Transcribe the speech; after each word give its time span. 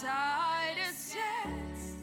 Zeit 0.00 0.76
ist 0.88 1.16
jetzt. 1.16 1.98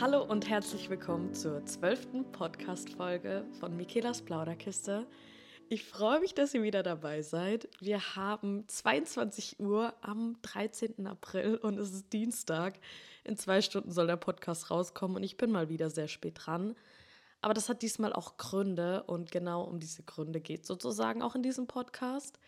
Hallo 0.00 0.22
und 0.22 0.48
herzlich 0.48 0.88
willkommen 0.88 1.34
zur 1.34 1.66
zwölften 1.66 2.30
Podcast-Folge 2.30 3.44
von 3.58 3.76
Michaelas 3.76 4.22
Plauderkiste. 4.22 5.08
Ich 5.68 5.82
freue 5.82 6.20
mich, 6.20 6.34
dass 6.34 6.54
ihr 6.54 6.62
wieder 6.62 6.84
dabei 6.84 7.22
seid. 7.22 7.68
Wir 7.80 8.14
haben 8.14 8.62
22 8.68 9.58
Uhr 9.58 9.92
am 10.02 10.36
13. 10.42 11.04
April 11.08 11.56
und 11.56 11.80
es 11.80 11.90
ist 11.90 12.12
Dienstag. 12.12 12.78
In 13.24 13.36
zwei 13.36 13.60
Stunden 13.60 13.90
soll 13.90 14.06
der 14.06 14.14
Podcast 14.14 14.70
rauskommen 14.70 15.16
und 15.16 15.24
ich 15.24 15.36
bin 15.36 15.50
mal 15.50 15.68
wieder 15.68 15.90
sehr 15.90 16.06
spät 16.06 16.34
dran. 16.44 16.76
Aber 17.40 17.54
das 17.54 17.68
hat 17.70 17.82
diesmal 17.82 18.12
auch 18.12 18.36
Gründe 18.36 19.02
und 19.08 19.32
genau 19.32 19.64
um 19.64 19.80
diese 19.80 20.04
Gründe 20.04 20.40
geht 20.40 20.64
sozusagen 20.64 21.22
auch 21.22 21.34
in 21.34 21.42
diesem 21.42 21.66
Podcast. 21.66 22.38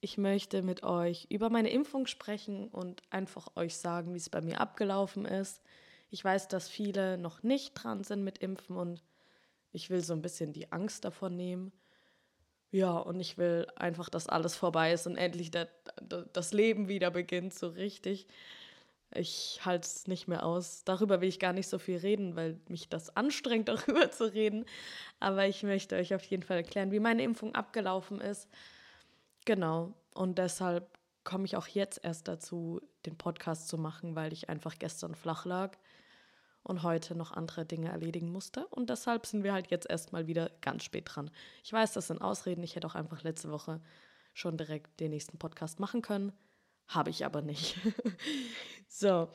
Ich 0.00 0.16
möchte 0.16 0.62
mit 0.62 0.82
euch 0.82 1.26
über 1.28 1.50
meine 1.50 1.70
Impfung 1.70 2.06
sprechen 2.06 2.68
und 2.68 3.02
einfach 3.10 3.54
euch 3.56 3.76
sagen, 3.76 4.14
wie 4.14 4.18
es 4.18 4.30
bei 4.30 4.40
mir 4.40 4.60
abgelaufen 4.60 5.26
ist. 5.26 5.62
Ich 6.10 6.24
weiß, 6.24 6.48
dass 6.48 6.68
viele 6.68 7.18
noch 7.18 7.42
nicht 7.42 7.74
dran 7.74 8.02
sind 8.02 8.24
mit 8.24 8.38
Impfen 8.38 8.76
und 8.76 9.02
ich 9.72 9.90
will 9.90 10.02
so 10.02 10.14
ein 10.14 10.22
bisschen 10.22 10.52
die 10.52 10.72
Angst 10.72 11.04
davon 11.04 11.36
nehmen. 11.36 11.72
Ja, 12.72 12.96
und 12.98 13.20
ich 13.20 13.36
will 13.36 13.66
einfach, 13.76 14.08
dass 14.08 14.28
alles 14.28 14.56
vorbei 14.56 14.92
ist 14.92 15.06
und 15.06 15.16
endlich 15.16 15.50
der, 15.50 15.68
der, 16.00 16.22
das 16.32 16.52
Leben 16.52 16.88
wieder 16.88 17.10
beginnt, 17.10 17.52
so 17.52 17.68
richtig. 17.68 18.26
Ich 19.12 19.60
halte 19.64 19.86
es 19.86 20.06
nicht 20.06 20.28
mehr 20.28 20.46
aus. 20.46 20.84
Darüber 20.84 21.20
will 21.20 21.28
ich 21.28 21.40
gar 21.40 21.52
nicht 21.52 21.68
so 21.68 21.78
viel 21.78 21.98
reden, 21.98 22.36
weil 22.36 22.60
mich 22.68 22.88
das 22.88 23.16
anstrengt, 23.16 23.68
darüber 23.70 24.10
zu 24.10 24.32
reden. 24.32 24.64
Aber 25.18 25.46
ich 25.46 25.62
möchte 25.64 25.96
euch 25.96 26.14
auf 26.14 26.24
jeden 26.24 26.44
Fall 26.44 26.58
erklären, 26.58 26.92
wie 26.92 27.00
meine 27.00 27.22
Impfung 27.24 27.54
abgelaufen 27.54 28.20
ist. 28.20 28.48
Genau. 29.44 29.94
Und 30.14 30.38
deshalb 30.38 30.98
komme 31.24 31.44
ich 31.44 31.56
auch 31.56 31.66
jetzt 31.66 32.02
erst 32.02 32.28
dazu, 32.28 32.80
den 33.06 33.16
Podcast 33.16 33.68
zu 33.68 33.78
machen, 33.78 34.16
weil 34.16 34.32
ich 34.32 34.48
einfach 34.48 34.78
gestern 34.78 35.14
flach 35.14 35.44
lag 35.44 35.76
und 36.62 36.82
heute 36.82 37.14
noch 37.14 37.32
andere 37.32 37.64
Dinge 37.64 37.90
erledigen 37.90 38.30
musste. 38.30 38.66
Und 38.68 38.90
deshalb 38.90 39.26
sind 39.26 39.44
wir 39.44 39.52
halt 39.52 39.70
jetzt 39.70 39.88
erstmal 39.88 40.26
wieder 40.26 40.50
ganz 40.60 40.84
spät 40.84 41.04
dran. 41.06 41.30
Ich 41.64 41.72
weiß, 41.72 41.92
das 41.92 42.08
sind 42.08 42.20
Ausreden. 42.20 42.62
Ich 42.62 42.76
hätte 42.76 42.86
auch 42.86 42.94
einfach 42.94 43.22
letzte 43.22 43.50
Woche 43.50 43.80
schon 44.34 44.56
direkt 44.56 45.00
den 45.00 45.10
nächsten 45.10 45.38
Podcast 45.38 45.80
machen 45.80 46.02
können. 46.02 46.32
Habe 46.86 47.10
ich 47.10 47.24
aber 47.24 47.40
nicht. 47.40 47.76
so, 48.88 49.28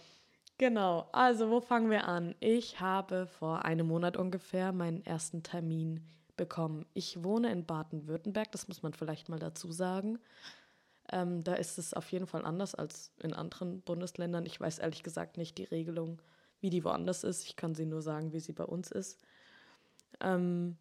genau. 0.58 1.10
Also, 1.14 1.50
wo 1.50 1.62
fangen 1.62 1.90
wir 1.90 2.08
an? 2.08 2.36
Ich 2.40 2.80
habe 2.80 3.28
vor 3.28 3.66
einem 3.66 3.88
Monat 3.88 4.18
ungefähr 4.18 4.72
meinen 4.72 5.06
ersten 5.06 5.42
Termin 5.42 6.06
bekommen. 6.38 6.86
Ich 6.94 7.24
wohne 7.24 7.52
in 7.52 7.66
Baden-Württemberg, 7.66 8.52
das 8.52 8.68
muss 8.68 8.84
man 8.84 8.94
vielleicht 8.94 9.30
mal 9.30 9.40
dazu 9.40 9.72
sagen. 9.72 10.20
Ähm, 11.12 11.44
da 11.44 11.54
ist 11.54 11.78
es 11.78 11.94
auf 11.94 12.12
jeden 12.12 12.28
Fall 12.28 12.46
anders 12.46 12.76
als 12.76 13.12
in 13.22 13.34
anderen 13.34 13.82
Bundesländern. 13.82 14.46
Ich 14.46 14.60
weiß 14.60 14.80
ehrlich 14.80 15.04
gesagt 15.04 15.38
nicht 15.38 15.58
die 15.58 15.66
Regelung 15.66 16.22
wie 16.62 16.70
die 16.70 16.84
woanders 16.84 17.24
ist. 17.24 17.46
Ich 17.46 17.56
kann 17.56 17.76
sie 17.76 17.86
nur 17.86 18.02
sagen, 18.02 18.34
wie 18.34 18.40
sie 18.40 18.54
bei 18.54 18.64
uns 18.64 18.92
ist. 18.92 19.22
Ähm, 20.20 20.78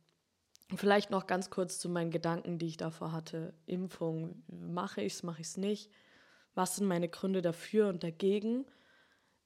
vielleicht 0.74 1.10
noch 1.10 1.26
ganz 1.26 1.50
kurz 1.50 1.78
zu 1.78 1.88
meinen 1.88 2.10
Gedanken, 2.10 2.58
die 2.58 2.66
ich 2.66 2.76
davor 2.76 3.12
hatte. 3.12 3.52
Impfung, 3.66 4.42
mache 4.48 5.02
ich 5.02 5.14
es, 5.14 5.22
mache 5.22 5.42
ich 5.42 5.48
es 5.48 5.56
nicht? 5.56 5.90
Was 6.54 6.76
sind 6.76 6.86
meine 6.86 7.08
Gründe 7.08 7.42
dafür 7.42 7.88
und 7.88 8.02
dagegen? 8.02 8.64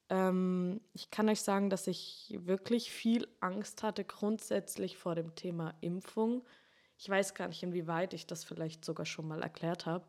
Ähm, 0.09 0.81
ich 0.93 1.11
kann 1.11 1.29
euch 1.29 1.41
sagen, 1.41 1.69
dass 1.69 1.87
ich 1.87 2.35
wirklich 2.41 2.91
viel 2.91 3.27
Angst 3.39 3.83
hatte 3.83 4.03
grundsätzlich 4.03 4.97
vor 4.97 5.15
dem 5.15 5.35
Thema 5.35 5.75
Impfung. 5.81 6.45
Ich 6.97 7.07
weiß 7.07 7.33
gar 7.33 7.47
nicht, 7.47 7.63
inwieweit 7.63 8.13
ich 8.13 8.27
das 8.27 8.43
vielleicht 8.43 8.83
sogar 8.83 9.05
schon 9.05 9.27
mal 9.27 9.41
erklärt 9.41 9.85
habe. 9.85 10.05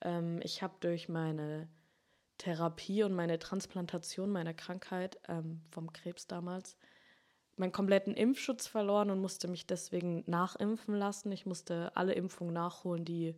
Ähm, 0.00 0.40
ich 0.42 0.62
habe 0.62 0.74
durch 0.80 1.08
meine 1.08 1.68
Therapie 2.38 3.02
und 3.02 3.14
meine 3.14 3.38
Transplantation 3.38 4.30
meiner 4.30 4.54
Krankheit 4.54 5.20
ähm, 5.28 5.60
vom 5.70 5.92
Krebs 5.92 6.26
damals 6.26 6.76
meinen 7.56 7.72
kompletten 7.72 8.14
Impfschutz 8.14 8.66
verloren 8.66 9.10
und 9.10 9.20
musste 9.20 9.46
mich 9.46 9.66
deswegen 9.66 10.24
nachimpfen 10.26 10.94
lassen. 10.94 11.30
Ich 11.30 11.44
musste 11.44 11.94
alle 11.94 12.14
Impfungen 12.14 12.54
nachholen, 12.54 13.04
die 13.04 13.36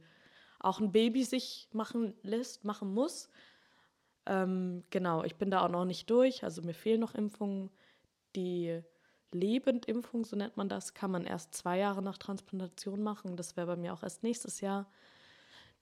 auch 0.60 0.80
ein 0.80 0.92
Baby 0.92 1.24
sich 1.24 1.68
machen 1.72 2.14
lässt, 2.22 2.64
machen 2.64 2.94
muss. 2.94 3.28
Ähm, 4.26 4.84
genau, 4.90 5.24
ich 5.24 5.36
bin 5.36 5.50
da 5.50 5.64
auch 5.64 5.68
noch 5.68 5.84
nicht 5.84 6.08
durch. 6.10 6.44
Also 6.44 6.62
mir 6.62 6.74
fehlen 6.74 7.00
noch 7.00 7.14
Impfungen. 7.14 7.70
Die 8.36 8.82
Lebendimpfung, 9.32 10.24
so 10.24 10.36
nennt 10.36 10.56
man 10.56 10.68
das, 10.68 10.94
kann 10.94 11.10
man 11.10 11.24
erst 11.24 11.54
zwei 11.54 11.78
Jahre 11.78 12.02
nach 12.02 12.18
Transplantation 12.18 13.02
machen. 13.02 13.36
Das 13.36 13.56
wäre 13.56 13.66
bei 13.66 13.76
mir 13.76 13.92
auch 13.92 14.02
erst 14.02 14.22
nächstes 14.22 14.60
Jahr. 14.60 14.86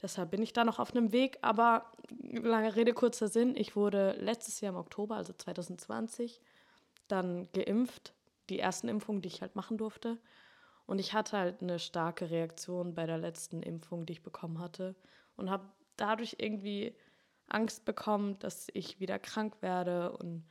Deshalb 0.03 0.31
bin 0.31 0.43
ich 0.43 0.53
da 0.53 0.65
noch 0.65 0.79
auf 0.79 0.95
einem 0.95 1.13
Weg. 1.13 1.39
Aber 1.43 1.93
lange 2.21 2.75
Rede, 2.75 2.95
kurzer 2.95 3.29
Sinn. 3.29 3.55
Ich 3.57 3.77
wurde 3.77 4.13
letztes 4.19 4.61
Jahr 4.61 4.73
im 4.73 4.79
Oktober, 4.79 5.17
also 5.17 5.33
2020, 5.33 6.41
dann 7.09 7.49
geimpft. 7.53 8.15
Die 8.49 8.59
ersten 8.59 8.89
Impfungen, 8.89 9.23
die 9.23 9.29
ich 9.29 9.43
halt 9.43 9.55
machen 9.55 9.79
durfte. 9.79 10.19
Und 10.87 10.99
ich 10.99 11.13
hatte 11.13 11.39
halt 11.39 11.63
eine 11.63 11.79
starke 11.79 12.31
Reaktion 12.31 12.95
bei 12.95 13.07
der 13.07 13.19
letzten 13.19 13.63
Impfung, 13.63 14.07
die 14.07 14.15
ich 14.15 14.23
bekommen 14.23 14.59
hatte. 14.59 14.97
Und 15.37 15.51
habe 15.51 15.69
dadurch 15.97 16.37
irgendwie 16.39 16.97
Angst 17.53 17.85
bekommen, 17.85 18.39
dass 18.39 18.69
ich 18.73 19.01
wieder 19.01 19.19
krank 19.19 19.61
werde. 19.61 20.13
Und 20.13 20.45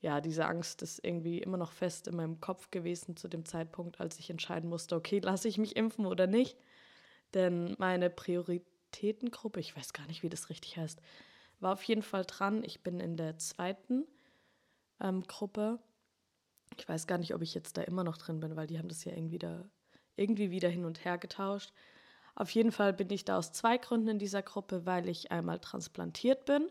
ja, 0.00 0.20
diese 0.20 0.46
Angst 0.46 0.82
ist 0.82 1.04
irgendwie 1.04 1.38
immer 1.38 1.56
noch 1.56 1.72
fest 1.72 2.08
in 2.08 2.16
meinem 2.16 2.40
Kopf 2.40 2.70
gewesen 2.70 3.16
zu 3.16 3.28
dem 3.28 3.44
Zeitpunkt, 3.44 4.00
als 4.00 4.18
ich 4.18 4.30
entscheiden 4.30 4.68
musste, 4.68 4.96
okay, 4.96 5.18
lasse 5.22 5.48
ich 5.48 5.58
mich 5.58 5.76
impfen 5.76 6.06
oder 6.06 6.26
nicht. 6.26 6.56
Denn 7.34 7.74
meine 7.78 8.10
Priorität 8.10 8.66
Prioritätengruppe, 8.90 9.60
ich 9.60 9.76
weiß 9.76 9.92
gar 9.92 10.06
nicht, 10.06 10.22
wie 10.22 10.28
das 10.28 10.50
richtig 10.50 10.76
heißt, 10.76 11.00
war 11.60 11.72
auf 11.72 11.82
jeden 11.84 12.02
Fall 12.02 12.24
dran. 12.24 12.62
Ich 12.64 12.82
bin 12.82 13.00
in 13.00 13.16
der 13.16 13.38
zweiten 13.38 14.06
ähm, 15.00 15.22
Gruppe. 15.22 15.78
Ich 16.76 16.88
weiß 16.88 17.06
gar 17.06 17.18
nicht, 17.18 17.34
ob 17.34 17.42
ich 17.42 17.54
jetzt 17.54 17.76
da 17.76 17.82
immer 17.82 18.04
noch 18.04 18.16
drin 18.16 18.40
bin, 18.40 18.56
weil 18.56 18.66
die 18.66 18.78
haben 18.78 18.88
das 18.88 19.04
ja 19.04 19.12
irgendwie, 19.12 19.38
da, 19.38 19.68
irgendwie 20.16 20.50
wieder 20.50 20.68
hin 20.68 20.84
und 20.84 21.04
her 21.04 21.18
getauscht. 21.18 21.72
Auf 22.40 22.52
jeden 22.52 22.72
Fall 22.72 22.94
bin 22.94 23.10
ich 23.10 23.26
da 23.26 23.36
aus 23.36 23.52
zwei 23.52 23.76
Gründen 23.76 24.08
in 24.08 24.18
dieser 24.18 24.40
Gruppe, 24.40 24.86
weil 24.86 25.10
ich 25.10 25.30
einmal 25.30 25.58
transplantiert 25.58 26.46
bin 26.46 26.70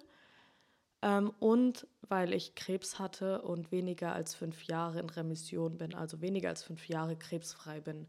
ähm, 1.04 1.32
und 1.38 1.86
weil 2.02 2.34
ich 2.34 2.56
Krebs 2.56 2.98
hatte 2.98 3.44
und 3.44 3.72
weniger 3.72 4.14
als 4.14 4.34
fünf 4.34 4.64
Jahre 4.64 5.00
in 5.00 5.12
Remission 5.12 5.78
bin, 5.78 5.94
also 5.94 6.22
weniger 6.22 6.50
als 6.50 6.64
fünf 6.64 6.88
Jahre 6.88 7.16
krebsfrei 7.16 7.82
bin. 7.82 8.08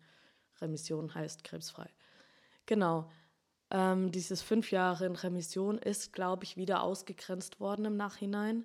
Remission 0.62 1.14
heißt 1.14 1.44
krebsfrei. 1.44 1.90
Genau. 2.64 3.10
Ähm, 3.70 4.10
dieses 4.10 4.40
fünf 4.40 4.70
Jahre 4.70 5.04
in 5.04 5.16
Remission 5.16 5.76
ist, 5.76 6.14
glaube 6.14 6.44
ich, 6.44 6.56
wieder 6.56 6.82
ausgegrenzt 6.82 7.60
worden 7.60 7.84
im 7.84 7.96
Nachhinein. 7.98 8.64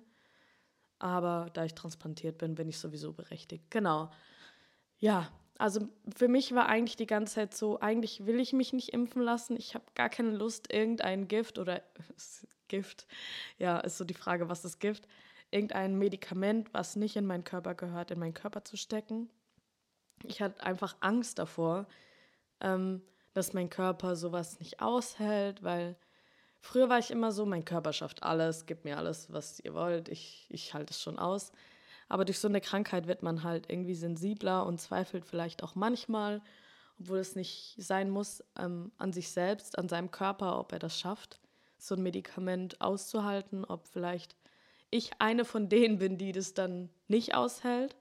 Aber 0.98 1.50
da 1.52 1.66
ich 1.66 1.74
transplantiert 1.74 2.38
bin, 2.38 2.54
bin 2.54 2.70
ich 2.70 2.78
sowieso 2.78 3.12
berechtigt. 3.12 3.70
Genau. 3.70 4.10
Ja, 4.96 5.30
also 5.58 5.88
für 6.14 6.28
mich 6.28 6.54
war 6.54 6.66
eigentlich 6.68 6.96
die 6.96 7.06
ganze 7.06 7.34
Zeit 7.34 7.54
so, 7.54 7.80
eigentlich 7.80 8.26
will 8.26 8.40
ich 8.40 8.52
mich 8.52 8.72
nicht 8.72 8.92
impfen 8.92 9.22
lassen. 9.22 9.56
Ich 9.56 9.74
habe 9.74 9.84
gar 9.94 10.08
keine 10.08 10.30
Lust, 10.30 10.72
irgendein 10.72 11.28
Gift 11.28 11.58
oder 11.58 11.82
Gift, 12.68 13.06
ja, 13.58 13.78
ist 13.78 13.96
so 13.96 14.04
die 14.04 14.14
Frage, 14.14 14.48
was 14.48 14.64
ist 14.64 14.80
Gift, 14.80 15.06
irgendein 15.50 15.96
Medikament, 15.98 16.72
was 16.74 16.96
nicht 16.96 17.16
in 17.16 17.26
meinen 17.26 17.44
Körper 17.44 17.74
gehört, 17.74 18.10
in 18.10 18.18
meinen 18.18 18.34
Körper 18.34 18.64
zu 18.64 18.76
stecken. 18.76 19.30
Ich 20.24 20.42
hatte 20.42 20.62
einfach 20.62 20.96
Angst 21.00 21.38
davor, 21.38 21.86
ähm, 22.60 23.02
dass 23.34 23.52
mein 23.52 23.70
Körper 23.70 24.16
sowas 24.16 24.58
nicht 24.58 24.80
aushält, 24.80 25.62
weil 25.62 25.96
früher 26.60 26.88
war 26.88 26.98
ich 26.98 27.10
immer 27.10 27.32
so, 27.32 27.46
mein 27.46 27.64
Körper 27.64 27.92
schafft 27.92 28.22
alles, 28.22 28.66
gibt 28.66 28.84
mir 28.84 28.96
alles, 28.96 29.32
was 29.32 29.60
ihr 29.60 29.74
wollt, 29.74 30.08
ich, 30.08 30.46
ich 30.50 30.74
halte 30.74 30.92
es 30.92 31.00
schon 31.00 31.18
aus. 31.18 31.52
Aber 32.08 32.24
durch 32.24 32.38
so 32.38 32.48
eine 32.48 32.60
Krankheit 32.60 33.06
wird 33.06 33.22
man 33.22 33.42
halt 33.42 33.68
irgendwie 33.68 33.94
sensibler 33.94 34.64
und 34.66 34.80
zweifelt 34.80 35.24
vielleicht 35.24 35.62
auch 35.62 35.74
manchmal, 35.74 36.40
obwohl 37.00 37.18
es 37.18 37.34
nicht 37.34 37.74
sein 37.78 38.10
muss, 38.10 38.44
ähm, 38.58 38.92
an 38.98 39.12
sich 39.12 39.30
selbst, 39.30 39.78
an 39.78 39.88
seinem 39.88 40.10
Körper, 40.10 40.58
ob 40.58 40.72
er 40.72 40.78
das 40.78 40.98
schafft, 40.98 41.40
so 41.78 41.94
ein 41.94 42.02
Medikament 42.02 42.80
auszuhalten, 42.80 43.64
ob 43.64 43.86
vielleicht 43.86 44.36
ich 44.90 45.10
eine 45.18 45.44
von 45.44 45.68
denen 45.68 45.98
bin, 45.98 46.16
die 46.16 46.32
das 46.32 46.54
dann 46.54 46.90
nicht 47.08 47.34
aushält, 47.34 47.96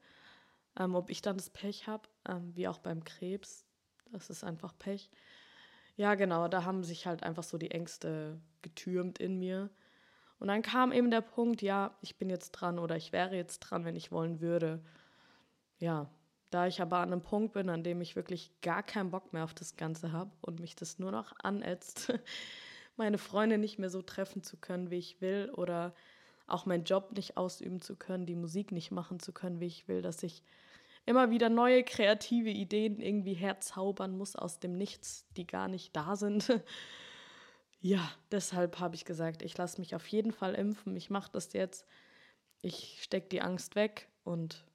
ähm, 0.79 0.95
ob 0.95 1.09
ich 1.09 1.21
dann 1.21 1.38
das 1.38 1.50
Pech 1.50 1.88
habe, 1.88 2.07
ähm, 2.27 2.56
wie 2.56 2.68
auch 2.68 2.77
beim 2.77 3.03
Krebs. 3.03 3.65
Das 4.12 4.29
ist 4.29 4.44
einfach 4.44 4.77
Pech. 4.77 5.09
Ja, 5.97 6.15
genau, 6.15 6.47
da 6.47 6.63
haben 6.63 6.83
sich 6.83 7.07
halt 7.07 7.24
einfach 7.24 7.44
so 7.44 7.57
die 7.57 7.71
Ängste 7.71 8.39
getürmt 8.62 9.19
in 9.19 9.39
mir. 9.39 9.69
Und 10.39 10.47
dann 10.47 10.61
kam 10.61 10.91
eben 10.91 11.11
der 11.11 11.21
Punkt, 11.21 11.61
ja, 11.61 11.97
ich 12.01 12.17
bin 12.17 12.29
jetzt 12.29 12.51
dran 12.51 12.79
oder 12.79 12.95
ich 12.95 13.11
wäre 13.11 13.35
jetzt 13.35 13.59
dran, 13.59 13.85
wenn 13.85 13.95
ich 13.95 14.11
wollen 14.11 14.41
würde. 14.41 14.83
Ja, 15.79 16.09
da 16.49 16.67
ich 16.67 16.81
aber 16.81 16.97
an 16.97 17.11
einem 17.11 17.21
Punkt 17.21 17.53
bin, 17.53 17.69
an 17.69 17.83
dem 17.83 18.01
ich 18.01 18.15
wirklich 18.15 18.51
gar 18.61 18.83
keinen 18.83 19.11
Bock 19.11 19.33
mehr 19.33 19.43
auf 19.43 19.53
das 19.53 19.75
Ganze 19.75 20.11
habe 20.11 20.31
und 20.41 20.59
mich 20.59 20.75
das 20.75 20.99
nur 20.99 21.11
noch 21.11 21.33
anätzt, 21.43 22.13
meine 22.97 23.17
Freunde 23.17 23.57
nicht 23.57 23.79
mehr 23.79 23.89
so 23.89 24.01
treffen 24.01 24.43
zu 24.43 24.57
können, 24.57 24.89
wie 24.89 24.97
ich 24.97 25.21
will 25.21 25.51
oder 25.53 25.93
auch 26.47 26.65
meinen 26.65 26.83
Job 26.83 27.11
nicht 27.15 27.38
ausüben 27.38 27.81
zu 27.81 27.95
können, 27.95 28.25
die 28.25 28.35
Musik 28.35 28.71
nicht 28.71 28.91
machen 28.91 29.19
zu 29.19 29.33
können, 29.33 29.59
wie 29.59 29.65
ich 29.65 29.88
will, 29.88 30.01
dass 30.01 30.21
ich 30.23 30.43
immer 31.05 31.29
wieder 31.29 31.49
neue 31.49 31.83
kreative 31.83 32.49
Ideen 32.49 32.99
irgendwie 32.99 33.33
herzaubern 33.33 34.17
muss 34.17 34.35
aus 34.35 34.59
dem 34.59 34.77
Nichts, 34.77 35.25
die 35.38 35.47
gar 35.47 35.67
nicht 35.67 35.95
da 35.95 36.15
sind. 36.15 36.49
ja, 37.85 38.09
deshalb 38.31 38.79
habe 38.79 38.95
ich 38.95 39.05
gesagt, 39.05 39.43
ich 39.43 39.55
lasse 39.59 39.79
mich 39.79 39.93
auf 39.93 40.07
jeden 40.07 40.31
Fall 40.31 40.55
impfen. 40.55 40.95
Ich 40.95 41.11
mache 41.11 41.29
das 41.31 41.53
jetzt. 41.53 41.85
Ich 42.63 42.97
stecke 43.03 43.29
die 43.29 43.43
Angst 43.43 43.75
weg 43.75 44.07
und 44.23 44.65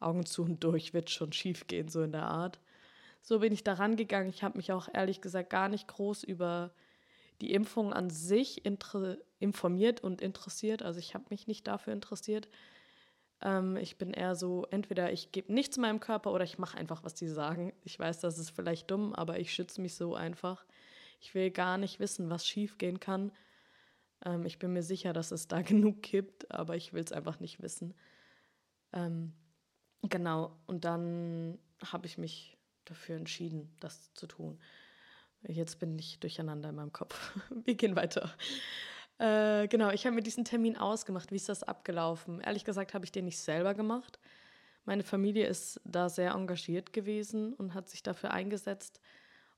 Augen 0.00 0.26
zu 0.26 0.42
und 0.42 0.64
durch 0.64 0.92
wird 0.92 1.08
schon 1.08 1.32
schief 1.32 1.68
gehen, 1.68 1.86
so 1.86 2.02
in 2.02 2.10
der 2.10 2.26
Art. 2.26 2.58
So 3.22 3.38
bin 3.38 3.52
ich 3.52 3.62
da 3.62 3.74
rangegangen. 3.74 4.30
Ich 4.30 4.42
habe 4.42 4.56
mich 4.56 4.72
auch 4.72 4.88
ehrlich 4.92 5.20
gesagt 5.20 5.50
gar 5.50 5.68
nicht 5.68 5.86
groß 5.86 6.24
über 6.24 6.72
die 7.40 7.52
Impfung 7.52 7.92
an 7.92 8.10
sich 8.10 8.64
informiert 9.38 10.00
und 10.00 10.20
interessiert. 10.20 10.82
Also 10.82 10.98
ich 10.98 11.14
habe 11.14 11.26
mich 11.30 11.46
nicht 11.46 11.68
dafür 11.68 11.92
interessiert. 11.92 12.48
Ähm, 13.42 13.76
ich 13.76 13.96
bin 13.96 14.12
eher 14.12 14.34
so, 14.34 14.66
entweder 14.72 15.12
ich 15.12 15.30
gebe 15.30 15.52
nichts 15.52 15.78
meinem 15.78 16.00
Körper 16.00 16.32
oder 16.32 16.42
ich 16.42 16.58
mache 16.58 16.76
einfach, 16.76 17.04
was 17.04 17.14
die 17.14 17.28
sagen. 17.28 17.72
Ich 17.84 17.96
weiß, 17.96 18.18
das 18.18 18.40
ist 18.40 18.50
vielleicht 18.50 18.90
dumm, 18.90 19.14
aber 19.14 19.38
ich 19.38 19.54
schütze 19.54 19.80
mich 19.80 19.94
so 19.94 20.16
einfach. 20.16 20.64
Ich 21.20 21.34
will 21.34 21.50
gar 21.50 21.78
nicht 21.78 22.00
wissen, 22.00 22.30
was 22.30 22.46
schiefgehen 22.46 23.00
kann. 23.00 23.32
Ähm, 24.24 24.44
ich 24.46 24.58
bin 24.58 24.72
mir 24.72 24.82
sicher, 24.82 25.12
dass 25.12 25.30
es 25.30 25.48
da 25.48 25.62
genug 25.62 26.02
gibt, 26.02 26.50
aber 26.50 26.76
ich 26.76 26.92
will 26.92 27.02
es 27.02 27.12
einfach 27.12 27.40
nicht 27.40 27.62
wissen. 27.62 27.94
Ähm, 28.92 29.32
genau, 30.02 30.56
und 30.66 30.84
dann 30.84 31.58
habe 31.84 32.06
ich 32.06 32.18
mich 32.18 32.56
dafür 32.84 33.16
entschieden, 33.16 33.74
das 33.80 34.12
zu 34.14 34.26
tun. 34.26 34.58
Jetzt 35.42 35.78
bin 35.78 35.98
ich 35.98 36.18
durcheinander 36.20 36.70
in 36.70 36.76
meinem 36.76 36.92
Kopf. 36.92 37.38
Wir 37.64 37.74
gehen 37.74 37.96
weiter. 37.96 38.34
Äh, 39.18 39.68
genau, 39.68 39.90
ich 39.90 40.04
habe 40.04 40.14
mir 40.14 40.22
diesen 40.22 40.44
Termin 40.44 40.76
ausgemacht. 40.76 41.30
Wie 41.30 41.36
ist 41.36 41.48
das 41.48 41.62
abgelaufen? 41.62 42.40
Ehrlich 42.40 42.64
gesagt 42.64 42.94
habe 42.94 43.04
ich 43.04 43.12
den 43.12 43.24
nicht 43.24 43.38
selber 43.38 43.74
gemacht. 43.74 44.18
Meine 44.84 45.02
Familie 45.02 45.46
ist 45.46 45.80
da 45.84 46.08
sehr 46.08 46.32
engagiert 46.32 46.92
gewesen 46.92 47.54
und 47.54 47.74
hat 47.74 47.88
sich 47.88 48.02
dafür 48.02 48.30
eingesetzt. 48.30 49.00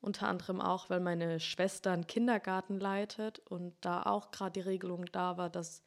Unter 0.00 0.29
anderem 0.29 0.61
auch, 0.61 0.91
weil 0.91 1.00
meine 1.00 1.41
Schwester 1.41 1.91
einen 1.93 2.06
Kindergarten 2.06 2.79
leitet 2.79 3.41
und 3.41 3.75
da 3.81 4.03
auch 4.05 4.31
gerade 4.31 4.53
die 4.53 4.69
Regelung 4.69 5.06
da 5.06 5.37
war, 5.37 5.50
dass 5.50 5.83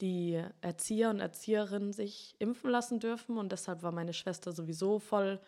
die 0.00 0.42
Erzieher 0.60 1.10
und 1.10 1.20
Erzieherinnen 1.20 1.92
sich 1.92 2.36
impfen 2.38 2.70
lassen 2.70 3.00
dürfen. 3.00 3.38
Und 3.38 3.52
deshalb 3.52 3.82
war 3.82 3.92
meine 3.92 4.12
Schwester 4.12 4.52
sowieso 4.52 4.98
voll 4.98 5.40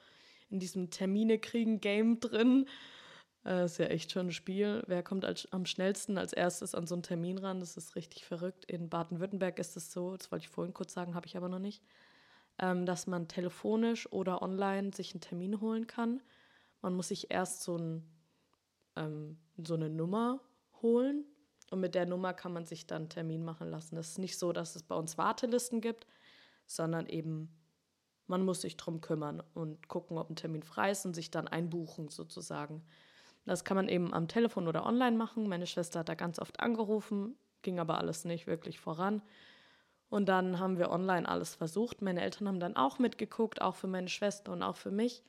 in 0.51 0.59
diesem 0.59 0.91
Termine 0.91 1.39
kriegen 1.39 1.81
Game 1.81 2.21
drin 2.21 2.67
äh, 3.45 3.65
ist 3.65 3.79
ja 3.79 3.87
echt 3.87 4.13
schon 4.13 4.29
ein 4.29 4.33
Spiel. 4.33 4.83
Wer 4.87 5.03
kommt 5.03 5.25
als, 5.25 5.51
am 5.53 5.67
schnellsten 5.67 6.19
als 6.19 6.33
erstes 6.33 6.75
an 6.75 6.87
so 6.87 6.95
einen 6.95 7.03
Termin 7.03 7.39
ran? 7.39 7.61
Das 7.61 7.77
ist 7.77 7.97
richtig 7.97 8.25
verrückt. 8.25 8.65
In 8.67 8.89
Baden-Württemberg 8.89 9.59
ist 9.59 9.77
es 9.77 9.93
so, 9.93 10.17
das 10.17 10.31
wollte 10.31 10.45
ich 10.45 10.51
vorhin 10.51 10.75
kurz 10.75 10.93
sagen, 10.93 11.15
habe 11.15 11.27
ich 11.27 11.37
aber 11.37 11.49
noch 11.49 11.59
nicht, 11.59 11.83
ähm, 12.59 12.87
dass 12.87 13.07
man 13.07 13.29
telefonisch 13.29 14.11
oder 14.13 14.43
online 14.43 14.93
sich 14.95 15.13
einen 15.13 15.21
Termin 15.21 15.61
holen 15.61 15.87
kann. 15.87 16.21
Man 16.83 16.95
muss 16.95 17.09
sich 17.09 17.31
erst 17.31 17.63
so, 17.63 17.77
ein, 17.77 18.05
ähm, 18.97 19.39
so 19.57 19.75
eine 19.75 19.89
Nummer 19.89 20.41
holen 20.83 21.25
und 21.71 21.81
mit 21.81 21.95
der 21.95 22.07
Nummer 22.07 22.35
kann 22.35 22.53
man 22.53 22.67
sich 22.67 22.87
dann 22.87 23.03
einen 23.03 23.09
Termin 23.09 23.45
machen 23.45 23.71
lassen. 23.71 23.97
Das 23.97 24.11
ist 24.11 24.19
nicht 24.19 24.39
so, 24.39 24.53
dass 24.53 24.77
es 24.77 24.83
bei 24.83 24.95
uns 24.95 25.17
Wartelisten 25.17 25.81
gibt, 25.81 26.07
sondern 26.67 27.07
eben 27.07 27.57
man 28.27 28.45
muss 28.45 28.61
sich 28.63 28.77
drum 28.77 29.01
kümmern 29.01 29.43
und 29.55 29.89
gucken, 29.89 30.17
ob 30.19 30.31
ein 30.31 30.37
Termin 30.37 30.63
frei 30.63 30.91
ist 30.91 31.05
und 31.05 31.15
sich 31.15 31.31
dann 31.31 31.49
einbuchen 31.49 32.09
sozusagen. 32.09 32.83
Das 33.45 33.65
kann 33.65 33.77
man 33.77 33.89
eben 33.89 34.15
am 34.15 34.29
Telefon 34.29 34.69
oder 34.69 34.87
online 34.87 35.17
machen. 35.17 35.49
Meine 35.49 35.67
Schwester 35.67 36.01
hat 36.01 36.09
da 36.09 36.15
ganz 36.15 36.39
oft 36.39 36.61
angerufen, 36.61 37.37
ging 37.63 37.81
aber 37.81 37.99
alles 37.99 38.25
nicht 38.25 38.47
wirklich 38.47 38.79
voran. 38.79 39.23
Und 40.09 40.29
dann 40.29 40.59
haben 40.59 40.79
wir 40.79 40.91
online 40.91 41.29
alles 41.29 41.55
versucht. 41.55 42.03
Meine 42.03 42.23
Eltern 42.23 42.47
haben 42.47 42.61
dann 42.61 42.77
auch 42.77 42.99
mitgeguckt, 42.99 43.61
auch 43.61 43.75
für 43.75 43.87
meine 43.87 44.09
Schwester 44.09 44.53
und 44.53 44.63
auch 44.63 44.77
für 44.77 44.91
mich. 44.91 45.25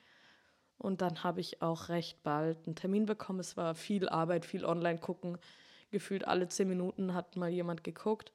Und 0.77 1.01
dann 1.01 1.23
habe 1.23 1.39
ich 1.39 1.61
auch 1.61 1.89
recht 1.89 2.23
bald 2.23 2.65
einen 2.65 2.75
Termin 2.75 3.05
bekommen. 3.05 3.39
Es 3.39 3.55
war 3.57 3.75
viel 3.75 4.09
Arbeit, 4.09 4.45
viel 4.45 4.65
online 4.65 4.99
gucken. 4.99 5.37
Gefühlt 5.91 6.27
alle 6.27 6.47
zehn 6.47 6.67
Minuten 6.67 7.13
hat 7.13 7.35
mal 7.35 7.49
jemand 7.49 7.83
geguckt. 7.83 8.31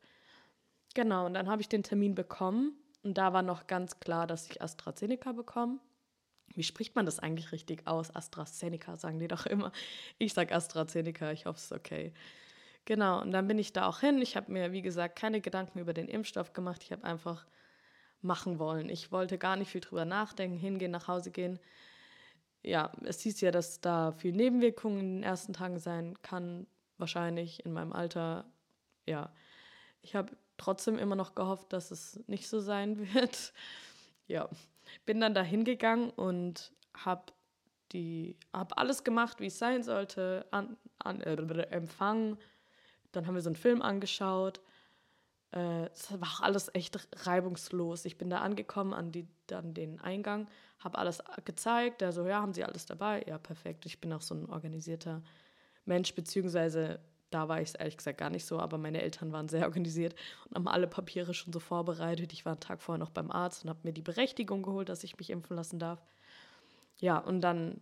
Genau, 0.95 1.27
und 1.27 1.35
dann 1.35 1.49
habe 1.49 1.61
ich 1.61 1.69
den 1.69 1.83
Termin 1.83 2.15
bekommen. 2.15 2.73
Und 3.03 3.19
da 3.19 3.33
war 3.33 3.43
noch 3.43 3.67
ganz 3.67 4.01
klar, 4.01 4.27
dass 4.27 4.51
ich 4.51 4.63
AstraZeneca 4.63 5.33
bekomme. 5.33 5.79
Wie 6.55 6.63
spricht 6.63 6.97
man 6.97 7.07
das 7.07 7.19
eigentlich 7.19 7.53
richtig 7.53 7.87
aus? 7.87 8.15
AstraZeneca 8.15 8.97
sagen 8.97 9.19
die 9.19 9.29
doch 9.29 9.47
immer. 9.47 9.73
Ich 10.19 10.35
sage 10.35 10.55
AstraZeneca, 10.55 11.31
ich 11.33 11.47
hoffe 11.47 11.59
es 11.59 11.65
ist 11.67 11.73
okay. 11.73 12.13
Genau, 12.85 13.21
und 13.21 13.33
dann 13.33 13.47
bin 13.47 13.59
ich 13.59 13.73
da 13.73 13.87
auch 13.87 14.01
hin. 14.01 14.23
Ich 14.23 14.35
habe 14.35 14.51
mir, 14.51 14.73
wie 14.73 14.83
gesagt, 14.83 15.19
keine 15.19 15.41
Gedanken 15.41 15.79
über 15.79 15.93
den 15.93 16.09
Impfstoff 16.09 16.55
gemacht. 16.55 16.83
Ich 16.83 16.91
habe 16.91 17.05
einfach 17.05 17.47
machen 18.23 18.59
wollen. 18.59 18.89
Ich 18.89 19.13
wollte 19.13 19.39
gar 19.39 19.57
nicht 19.57 19.71
viel 19.71 19.83
drüber 19.83 20.05
nachdenken, 20.05 20.57
hingehen, 20.57 20.91
nach 20.91 21.07
Hause 21.07 21.31
gehen. 21.31 21.59
Ja, 22.63 22.93
es 23.05 23.21
hieß 23.21 23.41
ja, 23.41 23.51
dass 23.51 23.81
da 23.81 24.13
viel 24.13 24.33
Nebenwirkungen 24.33 25.01
in 25.01 25.15
den 25.17 25.23
ersten 25.23 25.53
Tagen 25.53 25.79
sein 25.79 26.21
kann, 26.23 26.67
wahrscheinlich 26.99 27.65
in 27.65 27.73
meinem 27.73 27.93
Alter. 27.93 28.45
Ja, 29.07 29.33
ich 30.03 30.15
habe 30.15 30.37
trotzdem 30.57 30.99
immer 30.99 31.17
noch 31.17 31.35
gehofft, 31.35 31.73
dass 31.73 31.91
es 31.91 32.21
nicht 32.27 32.49
so 32.49 32.61
sein 32.61 32.99
wird. 33.15 33.53
Ja, 34.27 34.49
bin 35.07 35.21
dann 35.21 35.35
da 35.35 35.43
hingegangen 35.43 36.11
und 36.11 36.73
habe 36.95 37.33
die 37.93 38.37
alles 38.53 39.05
gemacht, 39.05 39.41
wie 39.41 39.47
es 39.47 39.59
sein 39.59 39.83
sollte, 39.83 40.47
an, 40.51 40.77
an 40.99 41.21
äh, 41.23 41.35
Empfang. 41.71 42.37
Dann 43.13 43.27
haben 43.27 43.35
wir 43.35 43.41
so 43.41 43.49
einen 43.49 43.57
Film 43.57 43.81
angeschaut. 43.81 44.61
Äh, 45.53 45.87
es 45.87 46.11
äh, 46.11 46.21
war 46.21 46.41
alles 46.43 46.71
echt 46.75 46.99
reibungslos. 47.27 48.05
Ich 48.05 48.19
bin 48.19 48.29
da 48.29 48.41
angekommen 48.41 48.93
an 48.93 49.13
die, 49.13 49.27
dann 49.47 49.73
den 49.73 50.01
Eingang, 50.01 50.49
habe 50.79 50.99
alles 50.99 51.23
gezeigt. 51.45 52.01
Der 52.01 52.13
so, 52.13 52.27
ja, 52.27 52.41
haben 52.41 52.53
Sie 52.53 52.65
alles 52.65 52.87
dabei? 52.87 53.25
Ja, 53.27 53.39
perfekt. 53.39 53.87
Ich 53.87 54.01
bin 54.01 54.13
auch 54.13 54.23
so 54.23 54.35
ein 54.35 54.49
organisierter 54.49 55.23
Mensch, 55.85 56.15
beziehungsweise 56.15 57.01
da 57.31 57.49
war 57.49 57.61
ich 57.61 57.71
es 57.71 57.75
ehrlich 57.75 57.97
gesagt 57.97 58.19
gar 58.19 58.31
nicht 58.31 58.47
so, 58.47 58.59
aber 58.59 58.79
meine 58.79 59.03
Eltern 59.03 59.33
waren 59.33 59.49
sehr 59.49 59.65
organisiert 59.67 60.15
und 60.47 60.57
haben 60.57 60.69
alle 60.69 60.87
Papiere 60.87 61.35
schon 61.35 61.53
so 61.53 61.61
vorbereitet. 61.61 62.33
Ich 62.33 62.45
war 62.45 62.53
einen 62.53 62.61
Tag 62.61 62.83
vorher 62.83 62.99
noch 62.99 63.11
beim 63.11 63.31
Arzt 63.31 63.65
und 63.65 63.71
habe 63.71 63.81
mir 63.83 63.93
die 63.93 64.03
Berechtigung 64.03 64.63
geholt, 64.63 64.89
dass 64.89 65.05
ich 65.05 65.19
mich 65.19 65.31
impfen 65.31 65.57
lassen 65.57 65.79
darf. 65.79 66.01
Ja, 66.99 67.19
und 67.19 67.41
dann 67.41 67.81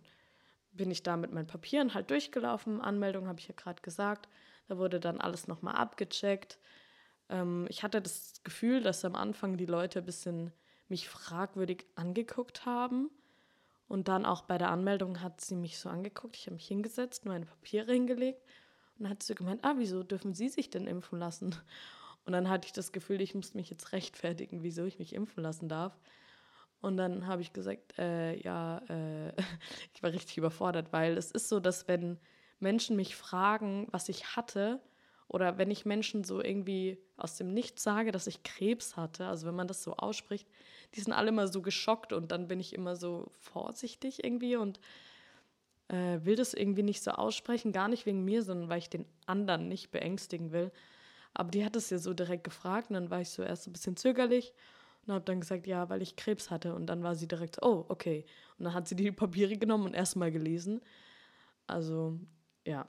bin 0.71 0.91
ich 0.91 1.03
da 1.03 1.17
mit 1.17 1.31
meinen 1.31 1.47
Papieren 1.47 1.93
halt 1.93 2.11
durchgelaufen. 2.11 2.81
Anmeldung 2.81 3.27
habe 3.27 3.39
ich 3.39 3.47
ja 3.47 3.55
gerade 3.55 3.81
gesagt. 3.81 4.29
Da 4.67 4.77
wurde 4.77 4.99
dann 4.99 5.19
alles 5.19 5.47
nochmal 5.47 5.75
abgecheckt. 5.75 6.59
Ähm, 7.29 7.65
ich 7.69 7.83
hatte 7.83 8.01
das 8.01 8.41
Gefühl, 8.43 8.81
dass 8.81 9.03
am 9.05 9.15
Anfang 9.15 9.57
die 9.57 9.65
Leute 9.65 9.99
ein 9.99 10.05
bisschen 10.05 10.51
mich 10.89 11.09
fragwürdig 11.09 11.85
angeguckt 11.95 12.65
haben. 12.65 13.09
Und 13.87 14.09
dann 14.09 14.25
auch 14.25 14.41
bei 14.41 14.57
der 14.57 14.69
Anmeldung 14.69 15.21
hat 15.21 15.39
sie 15.39 15.55
mich 15.55 15.79
so 15.79 15.87
angeguckt. 15.89 16.35
Ich 16.35 16.47
habe 16.47 16.55
mich 16.55 16.67
hingesetzt, 16.67 17.25
meine 17.25 17.45
Papiere 17.45 17.93
hingelegt 17.93 18.41
und 18.97 19.03
dann 19.03 19.11
hat 19.11 19.23
sie 19.23 19.35
gemeint, 19.35 19.63
ah, 19.63 19.75
wieso 19.77 20.03
dürfen 20.03 20.33
Sie 20.33 20.49
sich 20.49 20.69
denn 20.69 20.87
impfen 20.87 21.19
lassen? 21.19 21.55
Und 22.25 22.33
dann 22.33 22.49
hatte 22.49 22.65
ich 22.65 22.73
das 22.73 22.91
Gefühl, 22.91 23.21
ich 23.21 23.35
muss 23.35 23.53
mich 23.53 23.69
jetzt 23.69 23.93
rechtfertigen, 23.93 24.63
wieso 24.63 24.83
ich 24.83 24.99
mich 24.99 25.13
impfen 25.13 25.43
lassen 25.43 25.69
darf. 25.69 25.97
Und 26.81 26.97
dann 26.97 27.25
habe 27.27 27.41
ich 27.41 27.53
gesagt, 27.53 27.97
äh, 27.97 28.35
ja, 28.41 28.79
äh, 28.89 29.33
ich 29.93 30.03
war 30.03 30.11
richtig 30.11 30.37
überfordert, 30.37 30.91
weil 30.91 31.17
es 31.17 31.31
ist 31.31 31.47
so, 31.47 31.59
dass 31.59 31.87
wenn 31.87 32.19
Menschen 32.59 32.95
mich 32.95 33.15
fragen, 33.15 33.87
was 33.91 34.09
ich 34.09 34.35
hatte, 34.35 34.81
oder 35.27 35.57
wenn 35.57 35.71
ich 35.71 35.85
Menschen 35.85 36.23
so 36.23 36.41
irgendwie 36.41 36.97
aus 37.17 37.35
dem 37.35 37.53
Nichts 37.53 37.83
sage, 37.83 38.11
dass 38.11 38.27
ich 38.27 38.43
Krebs 38.43 38.95
hatte, 38.95 39.27
also 39.27 39.47
wenn 39.47 39.55
man 39.55 39.67
das 39.67 39.83
so 39.83 39.95
ausspricht, 39.95 40.47
die 40.95 41.01
sind 41.01 41.13
alle 41.13 41.29
immer 41.29 41.47
so 41.47 41.61
geschockt 41.61 42.13
und 42.13 42.31
dann 42.31 42.47
bin 42.47 42.59
ich 42.59 42.73
immer 42.73 42.95
so 42.95 43.29
vorsichtig 43.31 44.23
irgendwie 44.23 44.55
und 44.55 44.79
äh, 45.89 46.19
will 46.23 46.35
das 46.35 46.53
irgendwie 46.53 46.83
nicht 46.83 47.03
so 47.03 47.11
aussprechen, 47.11 47.71
gar 47.71 47.87
nicht 47.87 48.05
wegen 48.05 48.23
mir, 48.23 48.43
sondern 48.43 48.69
weil 48.69 48.79
ich 48.79 48.89
den 48.89 49.05
anderen 49.25 49.67
nicht 49.67 49.91
beängstigen 49.91 50.51
will. 50.51 50.71
Aber 51.33 51.51
die 51.51 51.65
hat 51.65 51.75
es 51.75 51.89
ja 51.89 51.97
so 51.97 52.13
direkt 52.13 52.43
gefragt 52.43 52.89
und 52.89 52.95
dann 52.95 53.09
war 53.09 53.21
ich 53.21 53.29
so 53.29 53.43
erst 53.43 53.67
ein 53.67 53.73
bisschen 53.73 53.97
zögerlich 53.97 54.53
und 55.05 55.13
habe 55.13 55.25
dann 55.25 55.39
gesagt, 55.39 55.67
ja, 55.67 55.89
weil 55.89 56.01
ich 56.01 56.15
Krebs 56.15 56.49
hatte. 56.51 56.73
Und 56.73 56.87
dann 56.87 57.03
war 57.03 57.15
sie 57.15 57.27
direkt 57.27 57.55
so, 57.55 57.61
oh, 57.61 57.85
okay. 57.89 58.25
Und 58.57 58.65
dann 58.65 58.73
hat 58.73 58.87
sie 58.87 58.95
die 58.95 59.11
Papiere 59.11 59.55
genommen 59.57 59.85
und 59.85 59.93
erstmal 59.93 60.31
gelesen. 60.31 60.81
Also, 61.65 62.19
ja. 62.65 62.87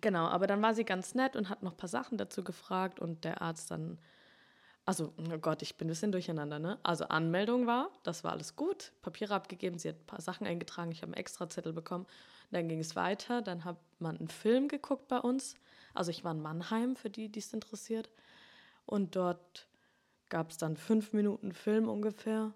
Genau, 0.00 0.26
aber 0.26 0.46
dann 0.46 0.62
war 0.62 0.74
sie 0.74 0.84
ganz 0.84 1.14
nett 1.14 1.36
und 1.36 1.48
hat 1.48 1.62
noch 1.62 1.72
ein 1.72 1.76
paar 1.76 1.88
Sachen 1.88 2.18
dazu 2.18 2.44
gefragt 2.44 3.00
und 3.00 3.24
der 3.24 3.40
Arzt 3.42 3.70
dann 3.70 3.98
also, 4.86 5.12
oh 5.18 5.38
Gott, 5.38 5.62
ich 5.62 5.76
bin 5.76 5.88
ein 5.88 5.90
bisschen 5.90 6.12
durcheinander, 6.12 6.60
ne? 6.60 6.78
Also 6.84 7.06
Anmeldung 7.06 7.66
war, 7.66 7.90
das 8.04 8.22
war 8.22 8.30
alles 8.30 8.54
gut, 8.54 8.92
Papiere 9.02 9.34
abgegeben, 9.34 9.80
sie 9.80 9.88
hat 9.88 9.96
ein 9.96 10.06
paar 10.06 10.20
Sachen 10.20 10.46
eingetragen, 10.46 10.92
ich 10.92 11.02
habe 11.02 11.12
einen 11.12 11.20
Extrazettel 11.20 11.72
bekommen. 11.72 12.06
Dann 12.52 12.68
ging 12.68 12.78
es 12.78 12.94
weiter, 12.94 13.42
dann 13.42 13.64
hat 13.64 13.78
man 13.98 14.16
einen 14.16 14.28
Film 14.28 14.68
geguckt 14.68 15.08
bei 15.08 15.18
uns. 15.18 15.56
Also 15.92 16.12
ich 16.12 16.22
war 16.22 16.30
in 16.30 16.40
Mannheim, 16.40 16.94
für 16.94 17.10
die, 17.10 17.28
die 17.28 17.40
es 17.40 17.52
interessiert. 17.52 18.10
Und 18.84 19.16
dort 19.16 19.66
gab 20.28 20.50
es 20.50 20.56
dann 20.56 20.76
fünf 20.76 21.12
Minuten 21.12 21.50
Film 21.50 21.88
ungefähr. 21.88 22.54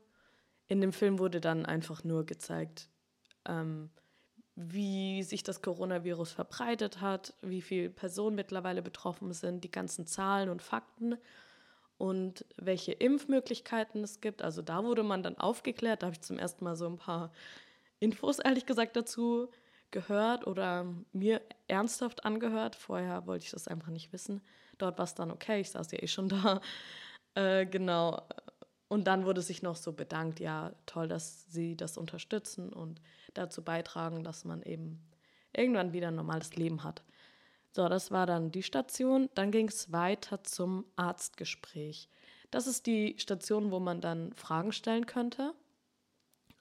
In 0.68 0.80
dem 0.80 0.92
Film 0.92 1.18
wurde 1.18 1.40
dann 1.40 1.66
einfach 1.66 2.04
nur 2.04 2.25
gezeigt, 2.26 2.88
ähm, 3.44 3.90
wie 4.57 5.23
sich 5.23 5.42
das 5.42 5.62
Coronavirus 5.62 6.33
verbreitet 6.33 7.00
hat, 7.00 7.35
wie 7.42 7.62
viele 7.62 7.90
Personen 7.90 8.37
mittlerweile 8.37 8.83
betroffen 8.83 9.33
sind, 9.33 9.64
die 9.64 9.71
ganzen 9.71 10.07
Zahlen 10.07 10.49
und 10.49 10.62
Fakten 10.62 11.16
und 11.99 12.45
welche 12.57 12.92
Impfmöglichkeiten 12.92 14.02
es 14.02 14.21
gibt. 14.21 14.42
Also 14.42 14.62
da 14.62 14.85
wurde 14.85 15.02
man 15.02 15.23
dann 15.23 15.38
aufgeklärt. 15.38 16.02
Da 16.02 16.07
habe 16.07 16.14
ich 16.14 16.23
zum 16.23 16.38
ersten 16.38 16.64
Mal 16.64 16.76
so 16.76 16.87
ein 16.87 16.97
paar 16.97 17.33
Infos, 18.00 18.38
ehrlich 18.38 18.66
gesagt, 18.66 18.97
dazu 18.97 19.50
gehört 19.90 20.47
oder 20.47 20.87
mir 21.12 21.40
ernsthaft 21.69 22.25
angehört. 22.25 22.76
Vorher 22.76 23.26
wollte 23.26 23.45
ich 23.45 23.50
das 23.50 23.69
einfach 23.69 23.88
nicht 23.88 24.12
wissen. 24.12 24.40
Dort 24.78 24.99
war 24.99 25.04
es 25.04 25.14
dann 25.14 25.30
okay, 25.30 25.61
ich 25.61 25.71
saß 25.71 25.90
ja 25.92 26.02
eh 26.02 26.07
schon 26.07 26.28
da. 26.28 26.61
Äh, 27.35 27.66
genau. 27.66 28.23
Und 28.90 29.04
dann 29.04 29.25
wurde 29.25 29.40
sich 29.40 29.62
noch 29.62 29.76
so 29.76 29.92
bedankt, 29.92 30.40
ja, 30.40 30.73
toll, 30.85 31.06
dass 31.06 31.47
sie 31.52 31.76
das 31.76 31.97
unterstützen 31.97 32.73
und 32.73 33.00
dazu 33.35 33.62
beitragen, 33.62 34.25
dass 34.25 34.44
man 34.44 34.62
eben 34.62 35.00
irgendwann 35.52 35.92
wieder 35.92 36.09
ein 36.09 36.16
normales 36.16 36.56
Leben 36.56 36.82
hat. 36.82 37.04
So, 37.70 37.88
das 37.88 38.11
war 38.11 38.26
dann 38.26 38.50
die 38.50 38.64
Station. 38.64 39.30
Dann 39.37 39.52
ging 39.52 39.68
es 39.68 39.92
weiter 39.92 40.42
zum 40.42 40.87
Arztgespräch. 40.97 42.09
Das 42.50 42.66
ist 42.66 42.87
die 42.87 43.14
Station, 43.18 43.70
wo 43.70 43.78
man 43.78 44.00
dann 44.00 44.32
Fragen 44.32 44.73
stellen 44.73 45.06
könnte. 45.06 45.54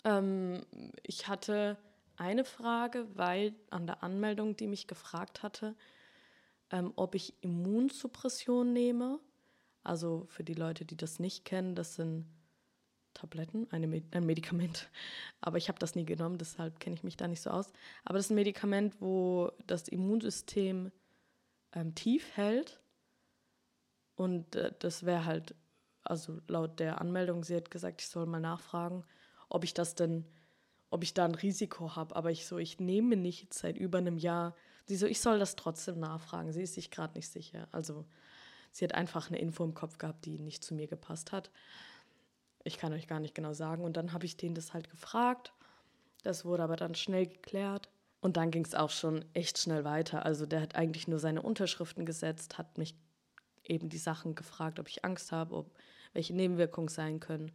Ähm, 0.04 0.62
ich 1.02 1.28
hatte 1.28 1.78
eine 2.16 2.46
Frage, 2.46 3.08
weil 3.16 3.56
an 3.72 3.88
der 3.88 4.04
Anmeldung, 4.04 4.56
die 4.56 4.68
mich 4.68 4.86
gefragt 4.86 5.42
hatte, 5.42 5.76
ähm, 6.70 6.94
ob 6.96 7.16
ich 7.16 7.34
Immunsuppression 7.42 8.72
nehme. 8.72 9.20
Also 9.90 10.28
für 10.30 10.44
die 10.44 10.54
Leute, 10.54 10.86
die 10.86 10.96
das 10.96 11.18
nicht 11.18 11.46
kennen, 11.46 11.74
das 11.74 11.96
sind 11.96 12.28
Tabletten, 13.16 13.68
eine, 13.72 14.04
ein 14.12 14.24
Medikament. 14.24 14.88
Aber 15.42 15.58
ich 15.58 15.68
habe 15.68 15.80
das 15.80 15.96
nie 15.96 16.06
genommen, 16.06 16.38
deshalb 16.38 16.80
kenne 16.80 16.96
ich 16.96 17.04
mich 17.04 17.18
da 17.18 17.28
nicht 17.28 17.42
so 17.42 17.50
aus. 17.50 17.74
Aber 18.06 18.20
das 18.20 18.28
ist 18.28 18.30
ein 18.30 18.36
Medikament, 18.36 19.02
wo 19.02 19.52
das 19.66 19.88
Immunsystem 19.88 20.92
ähm, 21.74 21.96
tief 21.96 22.38
hält. 22.38 22.80
Und 24.16 24.56
äh, 24.56 24.72
das 24.78 25.08
wäre 25.08 25.26
halt, 25.26 25.56
also 26.04 26.40
laut 26.48 26.80
der 26.80 27.02
Anmeldung, 27.02 27.44
sie 27.44 27.56
hat 27.56 27.72
gesagt, 27.72 28.02
ich 28.02 28.10
soll 28.10 28.28
mal 28.28 28.40
nachfragen, 28.40 29.04
ob 29.50 29.64
ich 29.64 29.74
das 29.74 29.96
denn, 29.96 30.24
ob 30.92 31.02
ich 31.02 31.16
da 31.16 31.26
ein 31.26 31.34
Risiko 31.34 31.96
habe. 31.96 32.16
Aber 32.16 32.30
ich 32.30 32.46
so, 32.46 32.60
ich 32.60 32.80
nehme 32.80 33.16
nicht 33.16 33.56
seit 33.56 33.76
über 33.76 33.98
einem 33.98 34.20
Jahr. 34.20 34.56
Sie 34.86 34.98
so, 34.98 35.08
ich 35.08 35.20
soll 35.20 35.40
das 35.40 35.56
trotzdem 35.56 36.00
nachfragen. 36.00 36.54
Sie 36.54 36.62
ist 36.62 36.76
sich 36.76 36.92
gerade 36.92 37.16
nicht 37.16 37.30
sicher. 37.30 37.68
Also 37.72 38.06
sie 38.72 38.86
hat 38.86 38.96
einfach 38.96 39.30
eine 39.30 39.40
Info 39.40 39.64
im 39.64 39.74
Kopf 39.74 39.98
gehabt, 39.98 40.26
die 40.26 40.40
nicht 40.40 40.64
zu 40.64 40.74
mir 40.74 40.88
gepasst 40.88 41.32
hat. 41.32 41.52
Ich 42.64 42.78
kann 42.78 42.94
euch 42.94 43.08
gar 43.08 43.20
nicht 43.20 43.36
genau 43.36 43.54
sagen. 43.54 43.84
Und 43.84 43.98
dann 43.98 44.14
habe 44.14 44.26
ich 44.26 44.38
den 44.38 44.56
das 44.56 44.74
halt 44.74 44.90
gefragt. 44.90 45.54
Das 46.24 46.46
wurde 46.46 46.64
aber 46.64 46.76
dann 46.76 46.96
schnell 46.96 47.28
geklärt. 47.28 47.90
Und 48.22 48.36
dann 48.36 48.52
ging 48.52 48.66
es 48.66 48.76
auch 48.76 48.90
schon 48.90 49.24
echt 49.34 49.58
schnell 49.58 49.86
weiter. 49.86 50.26
Also 50.26 50.46
der 50.46 50.62
hat 50.62 50.76
eigentlich 50.76 51.08
nur 51.08 51.20
seine 51.20 51.42
Unterschriften 51.42 52.06
gesetzt, 52.06 52.58
hat 52.58 52.78
mich 52.78 52.96
eben 53.64 53.88
die 53.88 53.98
Sachen 53.98 54.36
gefragt, 54.36 54.80
ob 54.80 54.90
ich 54.90 55.06
Angst 55.06 55.32
habe, 55.32 55.56
ob 55.56 55.72
welche 56.14 56.36
Nebenwirkungen 56.36 56.90
sein 56.90 57.20
können 57.20 57.52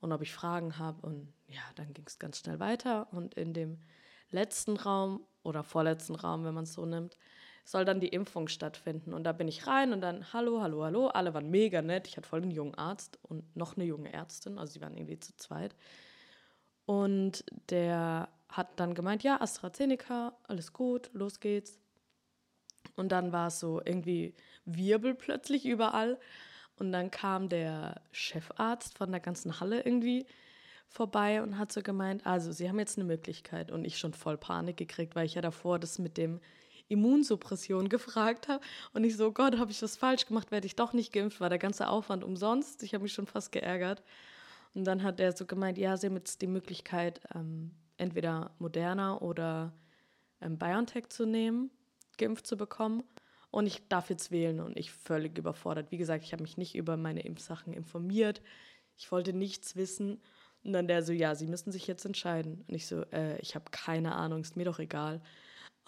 und 0.00 0.12
ob 0.12 0.22
ich 0.22 0.32
Fragen 0.32 0.78
habe. 0.78 1.04
Und 1.04 1.32
ja, 1.48 1.62
dann 1.74 1.92
ging 1.94 2.04
es 2.06 2.18
ganz 2.18 2.38
schnell 2.38 2.60
weiter. 2.60 3.12
Und 3.12 3.34
in 3.34 3.54
dem 3.54 3.80
letzten 4.30 4.76
Raum 4.76 5.26
oder 5.42 5.64
vorletzten 5.64 6.14
Raum, 6.14 6.44
wenn 6.44 6.54
man 6.54 6.64
es 6.64 6.74
so 6.74 6.86
nimmt, 6.86 7.16
soll 7.68 7.84
dann 7.84 8.00
die 8.00 8.08
Impfung 8.08 8.48
stattfinden. 8.48 9.12
Und 9.12 9.24
da 9.24 9.32
bin 9.32 9.46
ich 9.46 9.66
rein 9.66 9.92
und 9.92 10.00
dann, 10.00 10.32
hallo, 10.32 10.62
hallo, 10.62 10.84
hallo. 10.84 11.08
Alle 11.08 11.34
waren 11.34 11.50
mega 11.50 11.82
nett. 11.82 12.08
Ich 12.08 12.16
hatte 12.16 12.26
voll 12.26 12.40
einen 12.40 12.50
jungen 12.50 12.74
Arzt 12.74 13.18
und 13.20 13.54
noch 13.54 13.76
eine 13.76 13.84
junge 13.84 14.10
Ärztin. 14.10 14.58
Also 14.58 14.72
sie 14.72 14.80
waren 14.80 14.96
irgendwie 14.96 15.20
zu 15.20 15.36
zweit. 15.36 15.76
Und 16.86 17.44
der 17.68 18.30
hat 18.48 18.80
dann 18.80 18.94
gemeint, 18.94 19.22
ja, 19.22 19.38
AstraZeneca, 19.42 20.34
alles 20.44 20.72
gut, 20.72 21.10
los 21.12 21.40
geht's. 21.40 21.78
Und 22.96 23.12
dann 23.12 23.32
war 23.32 23.48
es 23.48 23.60
so 23.60 23.82
irgendwie 23.84 24.34
Wirbel 24.64 25.14
plötzlich 25.14 25.66
überall. 25.66 26.18
Und 26.78 26.90
dann 26.90 27.10
kam 27.10 27.50
der 27.50 28.00
Chefarzt 28.12 28.96
von 28.96 29.10
der 29.10 29.20
ganzen 29.20 29.60
Halle 29.60 29.82
irgendwie 29.82 30.24
vorbei 30.88 31.42
und 31.42 31.58
hat 31.58 31.70
so 31.70 31.82
gemeint, 31.82 32.24
also 32.24 32.50
Sie 32.50 32.66
haben 32.66 32.78
jetzt 32.78 32.96
eine 32.96 33.06
Möglichkeit. 33.06 33.70
Und 33.70 33.84
ich 33.84 33.98
schon 33.98 34.14
voll 34.14 34.38
Panik 34.38 34.78
gekriegt, 34.78 35.14
weil 35.14 35.26
ich 35.26 35.34
ja 35.34 35.42
davor 35.42 35.78
das 35.78 35.98
mit 35.98 36.16
dem 36.16 36.40
Immunsuppression 36.88 37.88
gefragt 37.88 38.48
habe. 38.48 38.62
Und 38.92 39.04
ich 39.04 39.16
so, 39.16 39.32
Gott, 39.32 39.58
habe 39.58 39.70
ich 39.70 39.82
was 39.82 39.96
falsch 39.96 40.26
gemacht, 40.26 40.50
werde 40.50 40.66
ich 40.66 40.76
doch 40.76 40.92
nicht 40.92 41.12
geimpft, 41.12 41.40
war 41.40 41.48
der 41.48 41.58
ganze 41.58 41.88
Aufwand 41.88 42.24
umsonst. 42.24 42.82
Ich 42.82 42.94
habe 42.94 43.02
mich 43.02 43.12
schon 43.12 43.26
fast 43.26 43.52
geärgert. 43.52 44.02
Und 44.74 44.84
dann 44.84 45.02
hat 45.02 45.20
er 45.20 45.32
so 45.32 45.46
gemeint, 45.46 45.78
ja, 45.78 45.96
Sie 45.96 46.06
haben 46.06 46.16
jetzt 46.16 46.42
die 46.42 46.46
Möglichkeit, 46.46 47.20
ähm, 47.34 47.72
entweder 47.96 48.52
Moderna 48.58 49.18
oder 49.18 49.72
ähm, 50.40 50.58
BioNTech 50.58 51.08
zu 51.08 51.26
nehmen, 51.26 51.70
geimpft 52.16 52.46
zu 52.46 52.56
bekommen. 52.56 53.02
Und 53.50 53.66
ich 53.66 53.88
darf 53.88 54.10
jetzt 54.10 54.30
wählen 54.30 54.60
und 54.60 54.78
ich 54.78 54.92
völlig 54.92 55.38
überfordert. 55.38 55.90
Wie 55.90 55.96
gesagt, 55.96 56.22
ich 56.24 56.32
habe 56.32 56.42
mich 56.42 56.58
nicht 56.58 56.74
über 56.74 56.96
meine 56.96 57.20
Impfsachen 57.20 57.72
informiert. 57.72 58.42
Ich 58.96 59.10
wollte 59.10 59.32
nichts 59.32 59.74
wissen. 59.74 60.20
Und 60.64 60.72
dann 60.74 60.86
der 60.86 61.02
so, 61.02 61.12
ja, 61.12 61.34
Sie 61.34 61.46
müssen 61.46 61.72
sich 61.72 61.86
jetzt 61.86 62.04
entscheiden. 62.04 62.64
Und 62.68 62.74
ich 62.74 62.86
so, 62.86 63.02
äh, 63.12 63.38
ich 63.40 63.54
habe 63.54 63.70
keine 63.70 64.14
Ahnung, 64.16 64.42
ist 64.42 64.56
mir 64.56 64.64
doch 64.64 64.78
egal. 64.78 65.22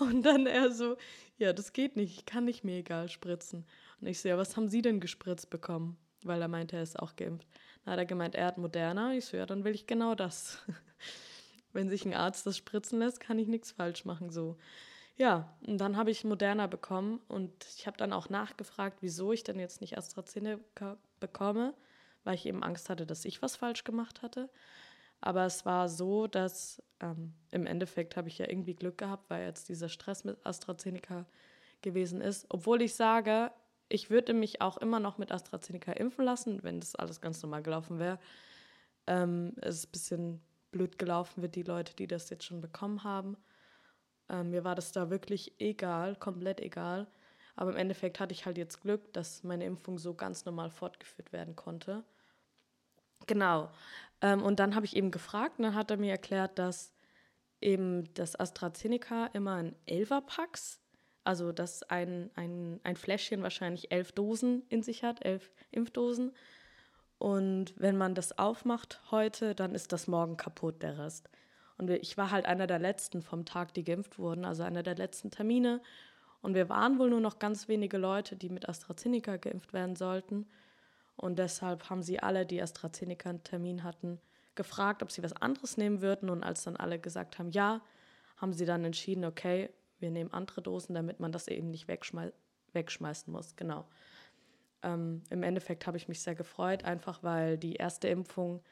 Und 0.00 0.23
dann 0.23 0.47
er 0.47 0.73
so, 0.73 0.97
ja, 1.38 1.52
das 1.52 1.73
geht 1.73 1.97
nicht, 1.97 2.19
ich 2.19 2.26
kann 2.26 2.45
nicht 2.45 2.64
mir 2.64 2.78
egal 2.78 3.09
spritzen. 3.09 3.66
Und 4.00 4.07
ich 4.07 4.21
so, 4.21 4.28
ja, 4.28 4.38
was 4.38 4.57
haben 4.57 4.69
Sie 4.69 4.83
denn 4.83 5.00
gespritzt 5.00 5.50
bekommen? 5.50 5.97
Weil 6.23 6.42
er 6.42 6.49
meinte, 6.49 6.76
er 6.76 6.83
ist 6.83 6.99
auch 6.99 7.16
geimpft. 7.16 7.47
Dann 7.85 7.92
hat 7.92 7.99
er 7.99 8.07
gemeint, 8.07 8.35
er 8.35 8.47
hat 8.47 8.59
Moderna. 8.59 9.14
Ich 9.14 9.26
so, 9.26 9.37
ja, 9.37 9.47
dann 9.47 9.64
will 9.64 9.75
ich 9.75 9.87
genau 9.87 10.14
das. 10.14 10.59
Wenn 11.73 11.88
sich 11.88 12.04
ein 12.04 12.14
Arzt 12.14 12.47
das 12.47 12.57
spritzen 12.57 12.99
lässt, 12.99 13.21
kann 13.21 13.38
ich 13.38 13.47
nichts 13.47 13.73
falsch 13.73 14.04
machen, 14.04 14.30
so. 14.30 14.57
Ja, 15.16 15.54
und 15.66 15.78
dann 15.78 15.97
habe 15.97 16.11
ich 16.11 16.25
Moderna 16.25 16.66
bekommen 16.66 17.21
und 17.28 17.52
ich 17.76 17.87
habe 17.87 17.97
dann 17.99 18.12
auch 18.12 18.30
nachgefragt, 18.30 18.99
wieso 19.02 19.33
ich 19.33 19.45
denn 19.45 19.59
jetzt 19.59 19.83
nicht 19.83 19.99
AstraZeneca 19.99 20.97
bekomme, 21.21 21.75
weil 22.25 22.35
ich 22.35 22.47
eben 22.47 22.62
Angst 22.62 22.88
hatte, 22.88 23.07
dass 23.07 23.26
ich 23.26 23.42
was 23.42 23.57
falsch 23.57 23.85
gemacht 23.85 24.23
hatte. 24.23 24.49
Aber 25.20 25.44
es 25.44 25.66
war 25.66 25.88
so, 25.88 26.26
dass 26.26 26.82
ähm, 27.00 27.34
im 27.50 27.66
Endeffekt 27.66 28.16
habe 28.16 28.28
ich 28.28 28.38
ja 28.38 28.48
irgendwie 28.48 28.74
Glück 28.74 28.98
gehabt, 28.98 29.28
weil 29.28 29.44
jetzt 29.46 29.68
dieser 29.68 29.88
Stress 29.88 30.24
mit 30.24 30.44
AstraZeneca 30.44 31.26
gewesen 31.82 32.20
ist. 32.20 32.46
Obwohl 32.48 32.82
ich 32.82 32.94
sage, 32.94 33.50
ich 33.88 34.10
würde 34.10 34.34
mich 34.34 34.60
auch 34.60 34.76
immer 34.78 35.00
noch 35.00 35.18
mit 35.18 35.32
AstraZeneca 35.32 35.92
impfen 35.92 36.24
lassen, 36.24 36.62
wenn 36.62 36.80
das 36.80 36.94
alles 36.94 37.20
ganz 37.20 37.42
normal 37.42 37.62
gelaufen 37.62 37.98
wäre. 37.98 38.18
Ähm, 39.06 39.54
es 39.60 39.76
ist 39.76 39.88
ein 39.88 39.92
bisschen 39.92 40.40
blöd 40.70 40.98
gelaufen 40.98 41.42
für 41.42 41.48
die 41.48 41.62
Leute, 41.62 41.94
die 41.96 42.06
das 42.06 42.30
jetzt 42.30 42.44
schon 42.44 42.60
bekommen 42.60 43.04
haben. 43.04 43.36
Ähm, 44.28 44.50
mir 44.50 44.64
war 44.64 44.74
das 44.74 44.92
da 44.92 45.10
wirklich 45.10 45.60
egal, 45.60 46.16
komplett 46.16 46.60
egal. 46.60 47.08
Aber 47.56 47.72
im 47.72 47.76
Endeffekt 47.76 48.20
hatte 48.20 48.32
ich 48.32 48.46
halt 48.46 48.56
jetzt 48.56 48.80
Glück, 48.80 49.12
dass 49.12 49.42
meine 49.42 49.64
Impfung 49.64 49.98
so 49.98 50.14
ganz 50.14 50.44
normal 50.44 50.70
fortgeführt 50.70 51.32
werden 51.32 51.56
konnte. 51.56 52.04
Genau. 53.26 53.70
Ähm, 54.20 54.42
und 54.42 54.60
dann 54.60 54.74
habe 54.74 54.86
ich 54.86 54.96
eben 54.96 55.10
gefragt 55.10 55.58
und 55.58 55.64
dann 55.64 55.74
hat 55.74 55.90
er 55.90 55.96
mir 55.96 56.10
erklärt, 56.10 56.58
dass 56.58 56.92
eben 57.60 58.12
das 58.14 58.38
AstraZeneca 58.38 59.26
immer 59.32 59.54
ein 59.54 59.74
Elferpacks, 59.86 60.80
also 61.24 61.52
dass 61.52 61.82
ein, 61.84 62.30
ein, 62.34 62.80
ein 62.82 62.96
Fläschchen 62.96 63.42
wahrscheinlich 63.42 63.92
elf 63.92 64.12
Dosen 64.12 64.62
in 64.68 64.82
sich 64.82 65.04
hat, 65.04 65.24
elf 65.24 65.50
Impfdosen. 65.70 66.32
Und 67.18 67.74
wenn 67.76 67.98
man 67.98 68.14
das 68.14 68.38
aufmacht 68.38 69.02
heute, 69.10 69.54
dann 69.54 69.74
ist 69.74 69.92
das 69.92 70.06
morgen 70.06 70.38
kaputt, 70.38 70.82
der 70.82 70.98
Rest. 70.98 71.28
Und 71.76 71.90
ich 71.90 72.16
war 72.16 72.30
halt 72.30 72.46
einer 72.46 72.66
der 72.66 72.78
letzten 72.78 73.22
vom 73.22 73.44
Tag, 73.44 73.74
die 73.74 73.84
geimpft 73.84 74.18
wurden, 74.18 74.44
also 74.44 74.62
einer 74.62 74.82
der 74.82 74.96
letzten 74.96 75.30
Termine. 75.30 75.82
Und 76.42 76.54
wir 76.54 76.70
waren 76.70 76.98
wohl 76.98 77.10
nur 77.10 77.20
noch 77.20 77.38
ganz 77.38 77.68
wenige 77.68 77.98
Leute, 77.98 78.36
die 78.36 78.48
mit 78.48 78.68
AstraZeneca 78.68 79.36
geimpft 79.36 79.72
werden 79.72 79.96
sollten. 79.96 80.46
Und 81.20 81.38
deshalb 81.38 81.90
haben 81.90 82.02
sie 82.02 82.20
alle, 82.20 82.46
die 82.46 82.62
AstraZeneca 82.62 83.28
einen 83.28 83.44
Termin 83.44 83.84
hatten, 83.84 84.18
gefragt, 84.54 85.02
ob 85.02 85.12
sie 85.12 85.22
was 85.22 85.34
anderes 85.34 85.76
nehmen 85.76 86.00
würden. 86.00 86.30
Und 86.30 86.42
als 86.42 86.64
dann 86.64 86.76
alle 86.76 86.98
gesagt 86.98 87.38
haben, 87.38 87.50
ja, 87.50 87.82
haben 88.38 88.54
sie 88.54 88.64
dann 88.64 88.84
entschieden, 88.84 89.26
okay, 89.26 89.68
wir 89.98 90.10
nehmen 90.10 90.32
andere 90.32 90.62
Dosen, 90.62 90.94
damit 90.94 91.20
man 91.20 91.30
das 91.30 91.46
eben 91.46 91.70
nicht 91.70 91.88
wegschmei 91.88 92.32
wegschmeißen 92.72 93.32
muss. 93.32 93.56
Genau. 93.56 93.84
Ähm, 94.82 95.22
Im 95.28 95.42
Endeffekt 95.42 95.86
habe 95.86 95.96
ich 95.96 96.08
mich 96.08 96.22
sehr 96.22 96.36
gefreut, 96.36 96.84
einfach 96.84 97.22
weil 97.22 97.58
die 97.58 97.74
erste 97.74 98.08
Impfung 98.08 98.62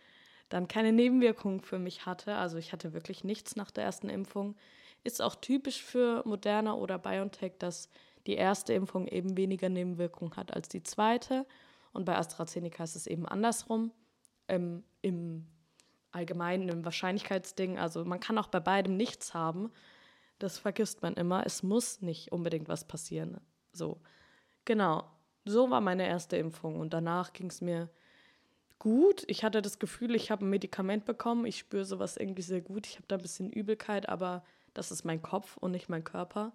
dann 0.48 0.68
keine 0.68 0.92
Nebenwirkungen 0.92 1.60
für 1.60 1.78
mich 1.78 2.06
hatte. 2.06 2.36
Also 2.36 2.56
ich 2.56 2.72
hatte 2.72 2.94
wirklich 2.94 3.24
nichts 3.24 3.56
nach 3.56 3.70
der 3.70 3.84
ersten 3.84 4.08
Impfung. 4.08 4.56
Ist 5.04 5.20
auch 5.20 5.34
typisch 5.34 5.82
für 5.82 6.22
Moderna 6.24 6.74
oder 6.74 6.98
BioNTech, 6.98 7.54
dass 7.58 7.90
die 8.26 8.36
erste 8.36 8.72
Impfung 8.72 9.06
eben 9.08 9.36
weniger 9.36 9.68
Nebenwirkungen 9.68 10.36
hat 10.36 10.54
als 10.54 10.68
die 10.68 10.82
zweite. 10.82 11.44
Und 11.92 12.04
bei 12.04 12.16
AstraZeneca 12.16 12.84
ist 12.84 12.96
es 12.96 13.06
eben 13.06 13.26
andersrum. 13.26 13.92
Ähm, 14.48 14.84
Im 15.02 15.46
Allgemeinen, 16.10 16.68
im 16.68 16.84
Wahrscheinlichkeitsding. 16.84 17.78
Also 17.78 18.04
man 18.04 18.20
kann 18.20 18.38
auch 18.38 18.48
bei 18.48 18.60
beidem 18.60 18.96
nichts 18.96 19.34
haben. 19.34 19.70
Das 20.38 20.58
vergisst 20.58 21.02
man 21.02 21.14
immer. 21.14 21.44
Es 21.44 21.62
muss 21.62 22.00
nicht 22.00 22.32
unbedingt 22.32 22.68
was 22.68 22.86
passieren. 22.86 23.40
So, 23.72 24.00
genau. 24.64 25.04
So 25.44 25.70
war 25.70 25.80
meine 25.80 26.06
erste 26.06 26.36
Impfung. 26.36 26.78
Und 26.80 26.92
danach 26.92 27.32
ging 27.32 27.48
es 27.48 27.60
mir 27.60 27.90
gut. 28.78 29.24
Ich 29.26 29.44
hatte 29.44 29.62
das 29.62 29.78
Gefühl, 29.78 30.14
ich 30.14 30.30
habe 30.30 30.44
ein 30.44 30.50
Medikament 30.50 31.04
bekommen. 31.04 31.44
Ich 31.46 31.58
spüre 31.58 31.84
sowas 31.84 32.16
irgendwie 32.16 32.42
sehr 32.42 32.60
gut. 32.60 32.86
Ich 32.86 32.96
habe 32.96 33.06
da 33.08 33.16
ein 33.16 33.22
bisschen 33.22 33.50
Übelkeit, 33.50 34.08
aber 34.08 34.44
das 34.74 34.90
ist 34.90 35.04
mein 35.04 35.22
Kopf 35.22 35.56
und 35.56 35.72
nicht 35.72 35.88
mein 35.88 36.04
Körper. 36.04 36.52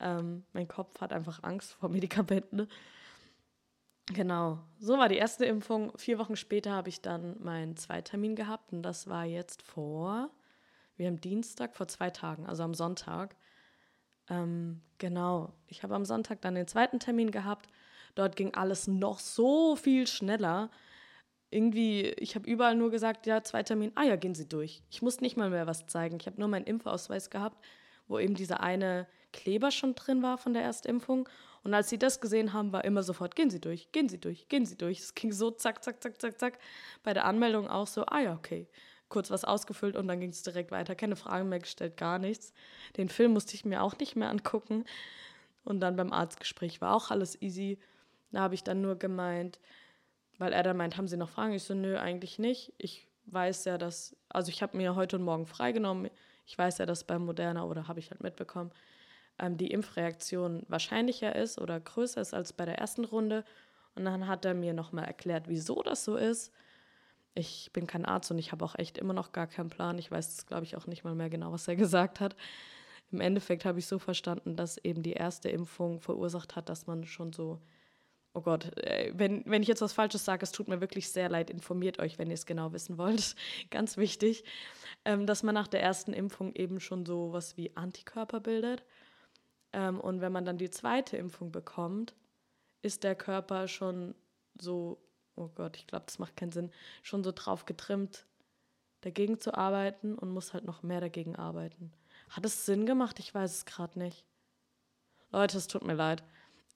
Ähm, 0.00 0.44
mein 0.52 0.68
Kopf 0.68 1.00
hat 1.00 1.12
einfach 1.12 1.42
Angst 1.42 1.72
vor 1.74 1.88
Medikamenten. 1.88 2.68
Genau, 4.12 4.60
so 4.78 4.98
war 4.98 5.08
die 5.08 5.16
erste 5.16 5.46
Impfung. 5.46 5.92
Vier 5.96 6.18
Wochen 6.18 6.36
später 6.36 6.70
habe 6.72 6.88
ich 6.88 7.02
dann 7.02 7.42
meinen 7.42 7.76
Zweitermin 7.76 8.36
gehabt 8.36 8.72
und 8.72 8.82
das 8.82 9.08
war 9.08 9.24
jetzt 9.24 9.62
vor, 9.62 10.30
wir 10.96 11.08
haben 11.08 11.20
Dienstag 11.20 11.74
vor 11.74 11.88
zwei 11.88 12.10
Tagen, 12.10 12.46
also 12.46 12.62
am 12.62 12.74
Sonntag. 12.74 13.34
Ähm, 14.28 14.80
genau, 14.98 15.52
ich 15.66 15.82
habe 15.82 15.94
am 15.94 16.04
Sonntag 16.04 16.40
dann 16.40 16.54
den 16.54 16.68
zweiten 16.68 17.00
Termin 17.00 17.32
gehabt. 17.32 17.68
Dort 18.14 18.36
ging 18.36 18.54
alles 18.54 18.86
noch 18.86 19.18
so 19.18 19.74
viel 19.74 20.06
schneller. 20.06 20.70
Irgendwie, 21.50 22.02
ich 22.18 22.36
habe 22.36 22.48
überall 22.48 22.76
nur 22.76 22.90
gesagt, 22.90 23.26
ja, 23.26 23.42
zwei 23.42 23.62
Termin, 23.64 23.92
ah 23.96 24.04
ja, 24.04 24.16
gehen 24.16 24.34
Sie 24.34 24.48
durch. 24.48 24.82
Ich 24.90 25.02
musste 25.02 25.24
nicht 25.24 25.36
mal 25.36 25.50
mehr 25.50 25.66
was 25.66 25.86
zeigen. 25.86 26.18
Ich 26.20 26.26
habe 26.26 26.40
nur 26.40 26.48
meinen 26.48 26.66
Impfausweis 26.66 27.28
gehabt, 27.28 27.64
wo 28.06 28.18
eben 28.20 28.34
dieser 28.34 28.60
eine 28.60 29.08
Kleber 29.32 29.70
schon 29.70 29.94
drin 29.96 30.22
war 30.22 30.38
von 30.38 30.54
der 30.54 30.62
Erstimpfung. 30.62 31.28
Und 31.66 31.74
als 31.74 31.88
sie 31.88 31.98
das 31.98 32.20
gesehen 32.20 32.52
haben, 32.52 32.72
war 32.72 32.84
immer 32.84 33.02
sofort, 33.02 33.34
gehen 33.34 33.50
Sie 33.50 33.60
durch, 33.60 33.90
gehen 33.90 34.08
Sie 34.08 34.20
durch, 34.20 34.48
gehen 34.48 34.64
Sie 34.64 34.78
durch. 34.78 35.00
Es 35.00 35.16
ging 35.16 35.32
so 35.32 35.50
zack, 35.50 35.82
zack, 35.82 36.00
zack, 36.00 36.20
zack, 36.20 36.38
zack. 36.38 36.58
Bei 37.02 37.12
der 37.12 37.24
Anmeldung 37.24 37.66
auch 37.66 37.88
so, 37.88 38.06
ah 38.06 38.20
ja, 38.20 38.34
okay 38.34 38.68
kurz 39.08 39.30
was 39.30 39.44
ausgefüllt 39.44 39.96
und 39.96 40.06
dann 40.06 40.20
ging 40.20 40.30
es 40.30 40.44
direkt 40.44 40.70
weiter. 40.70 40.94
Keine 40.94 41.16
Fragen 41.16 41.48
mehr 41.48 41.58
gestellt, 41.58 41.96
gar 41.96 42.20
nichts. 42.20 42.52
Den 42.96 43.08
Film 43.08 43.32
musste 43.32 43.54
ich 43.54 43.64
mir 43.64 43.82
auch 43.82 43.98
nicht 43.98 44.14
mehr 44.14 44.30
angucken. 44.30 44.84
Und 45.64 45.80
dann 45.80 45.96
beim 45.96 46.12
Arztgespräch 46.12 46.80
war 46.80 46.94
auch 46.94 47.10
alles 47.10 47.40
easy. 47.42 47.78
Da 48.30 48.40
habe 48.42 48.54
ich 48.54 48.62
dann 48.62 48.80
nur 48.80 48.96
gemeint, 48.96 49.58
weil 50.38 50.52
er 50.52 50.62
dann 50.62 50.76
meint, 50.76 50.96
haben 50.96 51.08
Sie 51.08 51.16
noch 51.16 51.30
Fragen? 51.30 51.52
Ich 51.52 51.64
so, 51.64 51.74
nö, 51.74 51.98
eigentlich 51.98 52.38
nicht. 52.38 52.74
Ich 52.78 53.08
weiß 53.26 53.64
ja, 53.64 53.76
dass, 53.76 54.16
also 54.28 54.50
ich 54.50 54.62
habe 54.62 54.76
mir 54.76 54.94
heute 54.94 55.16
und 55.16 55.22
morgen 55.24 55.46
freigenommen. 55.46 56.10
Ich 56.46 56.56
weiß 56.56 56.78
ja, 56.78 56.86
dass 56.86 57.02
beim 57.02 57.24
Moderna, 57.24 57.64
oder 57.64 57.88
habe 57.88 57.98
ich 57.98 58.10
halt 58.10 58.22
mitbekommen, 58.22 58.70
ähm, 59.38 59.56
die 59.56 59.70
Impfreaktion 59.70 60.64
wahrscheinlicher 60.68 61.34
ist 61.36 61.60
oder 61.60 61.78
größer 61.78 62.20
ist 62.20 62.34
als 62.34 62.52
bei 62.52 62.64
der 62.64 62.78
ersten 62.78 63.04
Runde. 63.04 63.44
Und 63.94 64.04
dann 64.04 64.26
hat 64.26 64.44
er 64.44 64.54
mir 64.54 64.74
nochmal 64.74 65.04
erklärt, 65.04 65.48
wieso 65.48 65.82
das 65.82 66.04
so 66.04 66.16
ist 66.16 66.52
ich 67.36 67.70
bin 67.72 67.86
kein 67.86 68.04
Arzt 68.04 68.30
und 68.30 68.38
ich 68.38 68.50
habe 68.50 68.64
auch 68.64 68.74
echt 68.76 68.98
immer 68.98 69.12
noch 69.12 69.32
gar 69.32 69.46
keinen 69.46 69.70
Plan. 69.70 69.98
Ich 69.98 70.10
weiß, 70.10 70.46
glaube 70.46 70.64
ich, 70.64 70.76
auch 70.76 70.86
nicht 70.86 71.04
mal 71.04 71.14
mehr 71.14 71.30
genau, 71.30 71.52
was 71.52 71.68
er 71.68 71.76
gesagt 71.76 72.18
hat. 72.20 72.34
Im 73.12 73.20
Endeffekt 73.20 73.64
habe 73.64 73.78
ich 73.78 73.86
so 73.86 73.98
verstanden, 73.98 74.56
dass 74.56 74.78
eben 74.78 75.02
die 75.02 75.12
erste 75.12 75.48
Impfung 75.48 76.00
verursacht 76.00 76.56
hat, 76.56 76.68
dass 76.68 76.86
man 76.86 77.04
schon 77.04 77.32
so, 77.32 77.60
oh 78.34 78.40
Gott, 78.40 78.76
äh, 78.78 79.12
wenn, 79.14 79.44
wenn 79.46 79.62
ich 79.62 79.68
jetzt 79.68 79.82
was 79.82 79.92
Falsches 79.92 80.24
sage, 80.24 80.42
es 80.42 80.50
tut 80.50 80.66
mir 80.66 80.80
wirklich 80.80 81.10
sehr 81.10 81.28
leid, 81.28 81.50
informiert 81.50 82.00
euch, 82.00 82.18
wenn 82.18 82.30
ihr 82.30 82.34
es 82.34 82.46
genau 82.46 82.72
wissen 82.72 82.98
wollt. 82.98 83.36
Ganz 83.70 83.96
wichtig, 83.96 84.44
ähm, 85.04 85.26
dass 85.26 85.42
man 85.42 85.54
nach 85.54 85.68
der 85.68 85.82
ersten 85.82 86.12
Impfung 86.12 86.52
eben 86.54 86.80
schon 86.80 87.06
so 87.06 87.32
was 87.32 87.56
wie 87.56 87.76
Antikörper 87.76 88.40
bildet. 88.40 88.84
Ähm, 89.76 90.00
und 90.00 90.20
wenn 90.20 90.32
man 90.32 90.44
dann 90.44 90.58
die 90.58 90.70
zweite 90.70 91.16
Impfung 91.16 91.52
bekommt, 91.52 92.16
ist 92.82 93.04
der 93.04 93.14
Körper 93.14 93.68
schon 93.68 94.16
so 94.58 94.98
oh 95.36 95.48
Gott, 95.54 95.76
ich 95.76 95.86
glaube, 95.86 96.06
das 96.06 96.18
macht 96.18 96.36
keinen 96.36 96.52
Sinn, 96.52 96.70
schon 97.02 97.22
so 97.22 97.32
drauf 97.32 97.66
getrimmt, 97.66 98.26
dagegen 99.02 99.38
zu 99.38 99.54
arbeiten 99.54 100.16
und 100.16 100.30
muss 100.30 100.54
halt 100.54 100.64
noch 100.64 100.82
mehr 100.82 101.00
dagegen 101.00 101.36
arbeiten. 101.36 101.92
Hat 102.30 102.44
es 102.44 102.66
Sinn 102.66 102.86
gemacht? 102.86 103.18
Ich 103.20 103.32
weiß 103.32 103.52
es 103.52 103.64
gerade 103.64 103.98
nicht. 103.98 104.24
Leute, 105.30 105.58
es 105.58 105.68
tut 105.68 105.84
mir 105.84 105.94
leid. 105.94 106.24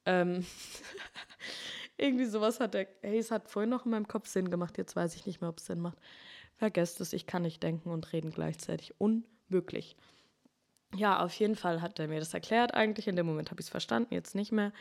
Ähm 0.04 0.46
Irgendwie 1.96 2.26
sowas 2.26 2.60
hat 2.60 2.74
der. 2.74 2.88
Hey, 3.02 3.18
es 3.18 3.30
hat 3.30 3.50
vorhin 3.50 3.70
noch 3.70 3.84
in 3.84 3.90
meinem 3.90 4.08
Kopf 4.08 4.26
Sinn 4.26 4.50
gemacht, 4.50 4.78
jetzt 4.78 4.96
weiß 4.96 5.16
ich 5.16 5.26
nicht 5.26 5.40
mehr, 5.40 5.50
ob 5.50 5.58
es 5.58 5.66
Sinn 5.66 5.80
macht. 5.80 5.98
Vergesst 6.56 7.00
es, 7.00 7.12
ich 7.12 7.26
kann 7.26 7.42
nicht 7.42 7.62
denken 7.62 7.90
und 7.90 8.12
reden 8.12 8.30
gleichzeitig. 8.30 8.94
Unmöglich. 8.98 9.96
Ja, 10.96 11.22
auf 11.24 11.32
jeden 11.34 11.56
Fall 11.56 11.82
hat 11.82 11.98
er 11.98 12.08
mir 12.08 12.18
das 12.18 12.34
erklärt. 12.34 12.74
Eigentlich 12.74 13.06
in 13.06 13.16
dem 13.16 13.26
Moment 13.26 13.50
habe 13.50 13.60
ich 13.60 13.66
es 13.66 13.70
verstanden, 13.70 14.12
jetzt 14.12 14.34
nicht 14.34 14.52
mehr. 14.52 14.72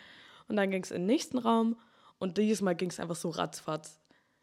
Und 0.47 0.55
dann 0.55 0.71
ging 0.71 0.83
es 0.83 0.91
in 0.91 1.03
den 1.03 1.07
nächsten 1.07 1.37
Raum 1.37 1.77
und 2.17 2.37
dieses 2.37 2.61
Mal 2.61 2.75
ging 2.75 2.89
es 2.89 2.99
einfach 2.99 3.15
so 3.15 3.29
ratzfatz. 3.29 3.99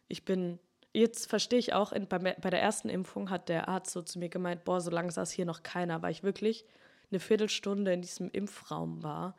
Ich 0.08 0.24
bin, 0.24 0.60
jetzt 0.92 1.28
verstehe 1.28 1.58
ich 1.58 1.74
auch, 1.74 1.92
in, 1.92 2.06
bei, 2.06 2.18
bei 2.18 2.50
der 2.50 2.62
ersten 2.62 2.88
Impfung 2.88 3.30
hat 3.30 3.48
der 3.48 3.68
Arzt 3.68 3.92
so 3.92 4.02
zu 4.02 4.18
mir 4.20 4.28
gemeint, 4.28 4.64
boah, 4.64 4.80
so 4.80 4.90
lange 4.90 5.10
saß 5.10 5.32
hier 5.32 5.44
noch 5.44 5.64
keiner, 5.64 6.00
weil 6.02 6.12
ich 6.12 6.22
wirklich 6.22 6.64
eine 7.10 7.20
Viertelstunde 7.20 7.92
in 7.92 8.02
diesem 8.02 8.30
Impfraum 8.30 9.02
war. 9.02 9.34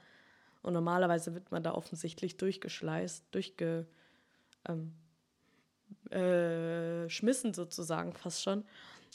Und 0.62 0.74
normalerweise 0.74 1.34
wird 1.34 1.51
man 1.51 1.63
da 1.63 1.74
offensichtlich 1.74 2.36
durchgeschleißt, 2.36 3.25
durchgeschmissen 3.31 3.88
ähm, 6.12 7.52
äh, 7.52 7.54
sozusagen 7.54 8.13
fast 8.13 8.43
schon. 8.43 8.65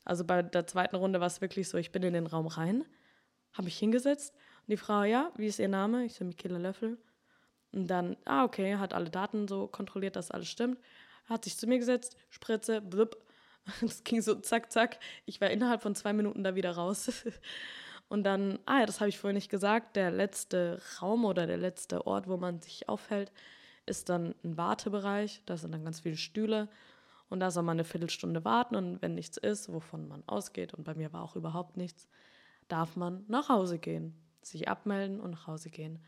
Also 0.05 0.25
bei 0.25 0.43
der 0.43 0.67
zweiten 0.67 0.97
Runde 0.97 1.21
war 1.21 1.27
es 1.27 1.41
wirklich 1.43 1.69
so, 1.69 1.79
ich 1.79 1.93
bin 1.93 2.03
in 2.03 2.15
den 2.15 2.27
Raum 2.27 2.47
rein, 2.47 2.85
habe 3.53 3.65
mich 3.65 3.79
hingesetzt 3.79 4.35
und 4.63 4.71
die 4.71 4.77
Frau, 4.77 5.03
ja, 5.03 5.31
wie 5.37 5.47
ist 5.47 5.59
ihr 5.59 5.69
Name? 5.69 6.05
Ich 6.05 6.15
so, 6.15 6.25
Michaela 6.25 6.59
Löffel. 6.59 6.99
Und 7.73 7.89
dann, 7.89 8.17
ah, 8.25 8.45
okay, 8.45 8.77
hat 8.77 8.93
alle 8.93 9.11
Daten 9.11 9.49
so 9.49 9.67
kontrolliert, 9.67 10.17
dass 10.17 10.31
alles 10.31 10.49
stimmt. 10.49 10.79
Hat 11.27 11.45
sich 11.45 11.57
zu 11.57 11.67
mir 11.67 11.79
gesetzt, 11.79 12.17
Spritze, 12.29 12.81
blub. 12.81 13.17
Das 13.81 14.03
ging 14.03 14.21
so 14.21 14.35
zack, 14.35 14.73
zack. 14.73 14.99
Ich 15.25 15.41
war 15.41 15.49
innerhalb 15.49 15.83
von 15.83 15.95
zwei 15.95 16.13
Minuten 16.13 16.43
da 16.43 16.55
wieder 16.57 16.73
raus. 16.73 17.25
Und 18.09 18.25
dann, 18.25 18.59
ah 18.67 18.81
ja, 18.81 18.87
das 18.87 19.01
habe 19.01 19.09
ich 19.09 19.19
vorhin 19.19 19.37
nicht 19.37 19.51
gesagt, 19.51 19.97
der 19.97 20.11
letzte 20.11 20.83
Raum 21.01 21.25
oder 21.25 21.47
der 21.47 21.57
letzte 21.57 22.07
Ort, 22.07 22.29
wo 22.29 22.37
man 22.37 22.61
sich 22.61 22.89
aufhält, 22.89 23.33
ist 23.87 24.09
dann 24.09 24.35
ein 24.45 24.57
Wartebereich. 24.57 25.43
Da 25.47 25.57
sind 25.57 25.73
dann 25.73 25.85
ganz 25.85 26.01
viele 26.01 26.17
Stühle. 26.17 26.69
Und 27.31 27.41
da 27.41 27.51
soll 27.51 27.63
man 27.63 27.77
eine 27.77 27.85
Viertelstunde 27.85 28.45
warten. 28.45 28.77
Und 28.77 29.01
wenn 29.01 29.15
nichts 29.15 29.39
ist, 29.39 29.73
wovon 29.73 30.09
man 30.09 30.23
ausgeht, 30.27 30.75
und 30.75 30.85
bei 30.85 30.95
mir 30.95 31.13
war 31.13 31.23
auch 31.23 31.37
überhaupt 31.37 31.77
nichts, 31.77 32.09
darf 32.73 32.97
man 32.97 33.25
nach 33.29 33.51
Hause 33.51 33.79
gehen. 33.79 34.15
Sich 34.41 34.69
abmelden 34.69 35.21
und 35.21 35.33
nach 35.33 35.47
Hause 35.47 35.69
gehen. 35.69 36.03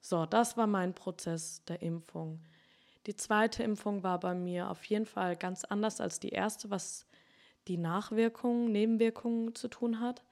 So, 0.00 0.24
das 0.24 0.56
war 0.56 0.66
mein 0.66 0.94
Prozess 0.94 1.64
der 1.66 1.82
Impfung. 1.82 2.40
Die 3.06 3.14
zweite 3.14 3.62
Impfung 3.62 4.02
war 4.02 4.18
bei 4.18 4.34
mir 4.34 4.70
auf 4.70 4.84
jeden 4.84 5.06
Fall 5.06 5.36
ganz 5.36 5.64
anders 5.64 6.00
als 6.00 6.18
die 6.18 6.30
erste, 6.30 6.70
was 6.70 7.06
die 7.68 7.76
Nachwirkungen, 7.76 8.72
Nebenwirkungen 8.72 9.54
zu 9.54 9.68
tun 9.68 10.00
hat. 10.00 10.24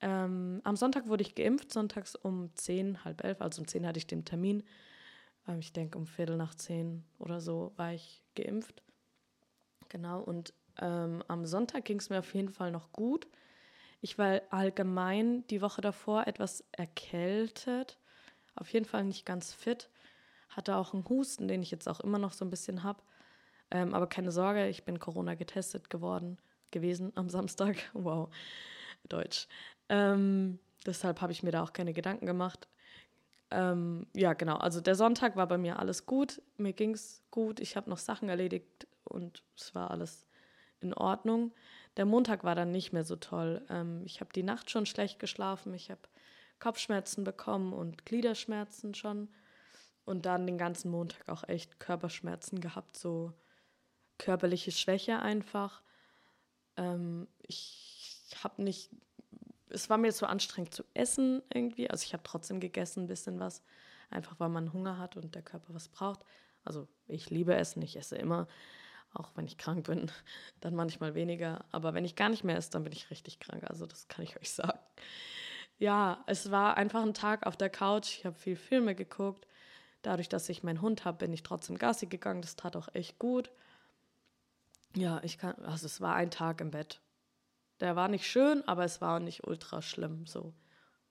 Ähm, 0.00 0.60
am 0.64 0.76
Sonntag 0.76 1.08
wurde 1.08 1.22
ich 1.22 1.34
geimpft, 1.34 1.72
sonntags 1.72 2.14
um 2.14 2.54
10, 2.54 3.04
halb 3.04 3.24
elf, 3.24 3.40
also 3.42 3.62
um 3.62 3.66
10 3.68 3.86
hatte 3.86 3.98
ich 3.98 4.06
den 4.06 4.24
Termin. 4.24 4.62
Ähm, 5.48 5.58
ich 5.58 5.72
denke, 5.72 5.98
um 5.98 6.06
Viertel 6.06 6.36
nach 6.36 6.54
10 6.54 7.04
oder 7.18 7.40
so 7.40 7.72
war 7.76 7.92
ich 7.92 8.22
geimpft. 8.36 8.82
Genau, 9.88 10.20
und 10.20 10.54
ähm, 10.80 11.24
am 11.26 11.46
Sonntag 11.46 11.84
ging 11.84 11.98
es 11.98 12.10
mir 12.10 12.20
auf 12.20 12.32
jeden 12.32 12.50
Fall 12.50 12.70
noch 12.70 12.92
gut. 12.92 13.26
Ich 14.00 14.18
war 14.18 14.40
allgemein 14.50 15.46
die 15.48 15.60
Woche 15.60 15.80
davor 15.80 16.26
etwas 16.26 16.64
erkältet 16.72 17.98
auf 18.58 18.72
jeden 18.72 18.86
Fall 18.86 19.04
nicht 19.04 19.24
ganz 19.24 19.52
fit. 19.52 19.88
Hatte 20.48 20.76
auch 20.76 20.92
einen 20.92 21.08
Husten, 21.08 21.48
den 21.48 21.62
ich 21.62 21.70
jetzt 21.70 21.88
auch 21.88 22.00
immer 22.00 22.18
noch 22.18 22.32
so 22.32 22.44
ein 22.44 22.50
bisschen 22.50 22.82
habe. 22.82 23.02
Ähm, 23.70 23.94
aber 23.94 24.06
keine 24.08 24.32
Sorge, 24.32 24.68
ich 24.68 24.84
bin 24.84 24.98
Corona 24.98 25.34
getestet 25.34 25.90
geworden, 25.90 26.38
gewesen 26.70 27.12
am 27.14 27.28
Samstag. 27.28 27.76
Wow, 27.92 28.30
Deutsch. 29.08 29.46
Ähm, 29.88 30.58
deshalb 30.86 31.20
habe 31.20 31.32
ich 31.32 31.42
mir 31.42 31.52
da 31.52 31.62
auch 31.62 31.72
keine 31.72 31.92
Gedanken 31.92 32.26
gemacht. 32.26 32.68
Ähm, 33.50 34.06
ja, 34.14 34.32
genau. 34.32 34.56
Also 34.56 34.80
der 34.80 34.94
Sonntag 34.94 35.36
war 35.36 35.46
bei 35.46 35.58
mir 35.58 35.78
alles 35.78 36.06
gut. 36.06 36.42
Mir 36.56 36.72
ging 36.72 36.94
es 36.94 37.22
gut. 37.30 37.60
Ich 37.60 37.76
habe 37.76 37.88
noch 37.88 37.98
Sachen 37.98 38.28
erledigt 38.28 38.86
und 39.04 39.42
es 39.56 39.74
war 39.74 39.90
alles 39.90 40.26
in 40.80 40.94
Ordnung. 40.94 41.52
Der 41.98 42.06
Montag 42.06 42.44
war 42.44 42.54
dann 42.54 42.70
nicht 42.70 42.92
mehr 42.92 43.02
so 43.02 43.16
toll. 43.16 43.60
Ähm, 43.68 44.02
ich 44.06 44.20
habe 44.20 44.32
die 44.32 44.44
Nacht 44.44 44.70
schon 44.70 44.86
schlecht 44.86 45.18
geschlafen. 45.18 45.74
Ich 45.74 45.90
habe 45.90 46.00
Kopfschmerzen 46.60 47.24
bekommen 47.24 47.72
und 47.72 48.06
Gliederschmerzen 48.06 48.94
schon. 48.94 49.28
Und 50.04 50.24
dann 50.24 50.46
den 50.46 50.58
ganzen 50.58 50.92
Montag 50.92 51.28
auch 51.28 51.46
echt 51.48 51.80
Körperschmerzen 51.80 52.60
gehabt, 52.60 52.96
so 52.96 53.32
körperliche 54.16 54.70
Schwäche 54.70 55.18
einfach. 55.18 55.82
Ähm, 56.76 57.26
ich 57.42 58.24
habe 58.44 58.62
nicht, 58.62 58.90
es 59.68 59.90
war 59.90 59.98
mir 59.98 60.12
zu 60.12 60.26
anstrengend 60.28 60.72
zu 60.72 60.84
essen 60.94 61.42
irgendwie. 61.52 61.90
Also 61.90 62.04
ich 62.04 62.12
habe 62.12 62.22
trotzdem 62.22 62.60
gegessen, 62.60 63.04
ein 63.04 63.08
bisschen 63.08 63.40
was, 63.40 63.62
einfach 64.08 64.38
weil 64.38 64.48
man 64.50 64.72
Hunger 64.72 64.98
hat 64.98 65.16
und 65.16 65.34
der 65.34 65.42
Körper 65.42 65.74
was 65.74 65.88
braucht. 65.88 66.20
Also 66.64 66.86
ich 67.08 67.28
liebe 67.28 67.56
Essen, 67.56 67.82
ich 67.82 67.96
esse 67.96 68.16
immer, 68.16 68.46
auch 69.18 69.30
wenn 69.34 69.46
ich 69.46 69.58
krank 69.58 69.86
bin, 69.86 70.10
dann 70.60 70.74
manchmal 70.74 71.14
weniger. 71.14 71.64
Aber 71.72 71.94
wenn 71.94 72.04
ich 72.04 72.16
gar 72.16 72.28
nicht 72.28 72.44
mehr 72.44 72.56
esse, 72.56 72.70
dann 72.70 72.84
bin 72.84 72.92
ich 72.92 73.10
richtig 73.10 73.40
krank. 73.40 73.64
Also 73.68 73.86
das 73.86 74.08
kann 74.08 74.24
ich 74.24 74.36
euch 74.40 74.50
sagen 74.50 74.78
ja, 75.78 76.22
es 76.26 76.50
war 76.50 76.76
einfach 76.76 77.02
ein 77.02 77.14
Tag 77.14 77.46
auf 77.46 77.56
der 77.56 77.70
Couch. 77.70 78.18
Ich 78.18 78.26
habe 78.26 78.36
viel 78.36 78.56
Filme 78.56 78.94
geguckt. 78.94 79.46
Dadurch, 80.02 80.28
dass 80.28 80.48
ich 80.48 80.62
meinen 80.62 80.82
Hund 80.82 81.04
habe, 81.04 81.18
bin 81.18 81.32
ich 81.32 81.42
trotzdem 81.42 81.78
Gassi 81.78 82.06
gegangen. 82.06 82.42
Das 82.42 82.56
tat 82.56 82.76
auch 82.76 82.88
echt 82.94 83.18
gut. 83.18 83.50
Ja, 84.96 85.20
ich 85.22 85.38
kann, 85.38 85.54
also 85.64 85.86
es 85.86 86.00
war 86.00 86.14
ein 86.14 86.30
Tag 86.30 86.60
im 86.60 86.70
Bett. 86.70 87.00
Der 87.80 87.94
war 87.94 88.08
nicht 88.08 88.26
schön, 88.26 88.66
aber 88.66 88.84
es 88.84 89.00
war 89.00 89.20
nicht 89.20 89.46
ultra 89.46 89.82
schlimm. 89.82 90.26
So, 90.26 90.52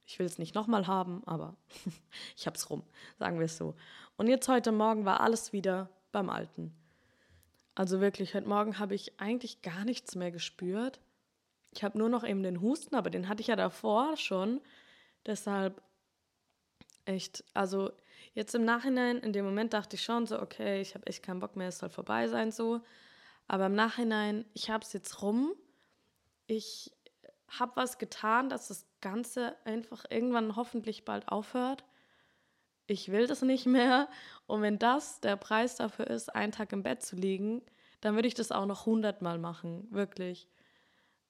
ich 0.06 0.20
will 0.20 0.26
es 0.26 0.38
nicht 0.38 0.56
nochmal 0.56 0.88
haben, 0.88 1.24
aber 1.26 1.56
ich 2.36 2.46
habe 2.46 2.58
es 2.58 2.70
rum, 2.70 2.84
sagen 3.18 3.40
wir 3.40 3.46
es 3.46 3.58
so. 3.58 3.76
Und 4.18 4.28
jetzt 4.28 4.50
heute 4.50 4.72
Morgen 4.72 5.06
war 5.06 5.22
alles 5.22 5.54
wieder 5.54 5.90
beim 6.12 6.30
Alten. 6.30 6.74
Also 7.78 8.02
wirklich, 8.02 8.34
heute 8.34 8.50
Morgen 8.50 8.80
habe 8.80 8.96
ich 8.96 9.20
eigentlich 9.20 9.62
gar 9.62 9.86
nichts 9.86 10.16
mehr 10.16 10.32
gespürt. 10.32 11.00
Ich 11.76 11.84
habe 11.84 11.96
nur 11.96 12.10
noch 12.10 12.24
eben 12.24 12.42
den 12.42 12.60
Husten, 12.60 12.96
aber 12.96 13.12
den 13.12 13.28
hatte 13.28 13.42
ich 13.42 13.48
ja 13.50 13.56
davor 13.56 14.18
schon. 14.18 14.62
Deshalb 15.28 15.80
echt, 17.06 17.44
also 17.54 17.92
jetzt 18.34 18.56
im 18.56 18.66
Nachhinein, 18.66 19.20
in 19.20 19.32
dem 19.32 19.46
Moment 19.46 19.74
dachte 19.74 19.96
ich 19.96 20.04
schon 20.04 20.26
so, 20.26 20.42
okay, 20.42 20.82
ich 20.82 20.96
habe 20.96 21.06
echt 21.06 21.22
keinen 21.22 21.40
Bock 21.40 21.56
mehr, 21.56 21.68
es 21.68 21.78
soll 21.78 21.90
vorbei 21.90 22.28
sein 22.28 22.52
so. 22.52 22.82
Aber 23.48 23.68
im 23.68 23.76
Nachhinein, 23.76 24.46
ich 24.56 24.72
habe 24.72 24.84
es 24.84 24.92
jetzt 24.94 25.22
rum. 25.22 25.54
Ich 26.48 26.92
habe 27.60 27.76
was 27.76 28.00
getan, 28.00 28.50
dass 28.50 28.70
das 28.70 28.88
Ganze 29.02 29.56
einfach 29.66 30.04
irgendwann 30.10 30.56
hoffentlich 30.56 31.06
bald 31.06 31.28
aufhört. 31.30 31.84
Ich 32.88 33.12
will 33.12 33.28
das 33.28 33.42
nicht 33.42 33.66
mehr. 33.66 34.10
Und 34.46 34.62
wenn 34.62 34.80
das 34.80 35.20
der 35.20 35.36
Preis 35.36 35.76
dafür 35.76 36.08
ist, 36.08 36.34
einen 36.34 36.52
Tag 36.52 36.72
im 36.72 36.84
Bett 36.84 37.04
zu 37.04 37.16
liegen, 37.16 37.62
dann 38.02 38.16
würde 38.16 38.28
ich 38.28 38.34
das 38.34 38.52
auch 38.52 38.66
noch 38.66 38.86
hundertmal 38.86 39.38
machen, 39.38 39.88
wirklich. 39.92 40.50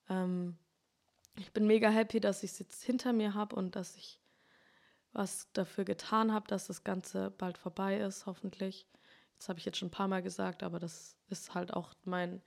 Ähm, 0.10 0.58
ich 1.36 1.52
bin 1.54 1.68
mega 1.68 1.90
happy, 1.90 2.20
dass 2.20 2.44
ich 2.44 2.52
es 2.52 2.60
jetzt 2.60 2.84
hinter 2.84 3.14
mir 3.14 3.34
habe 3.34 3.56
und 3.56 3.76
dass 3.76 3.96
ich 3.96 4.22
was 5.14 5.52
dafür 5.54 5.84
getan 5.84 6.32
habe, 6.32 6.48
dass 6.48 6.68
das 6.68 6.84
Ganze 6.84 7.32
bald 7.32 7.58
vorbei 7.58 7.98
ist, 7.98 8.26
hoffentlich. 8.26 8.88
Das 9.38 9.50
habe 9.50 9.60
ich 9.60 9.66
jetzt 9.66 9.78
schon 9.78 9.88
ein 9.88 9.92
paar 9.92 10.08
Mal 10.08 10.22
gesagt, 10.22 10.64
aber 10.64 10.80
das 10.80 11.16
ist 11.30 11.56
halt 11.56 11.74
auch 11.74 11.94
mein 12.04 12.42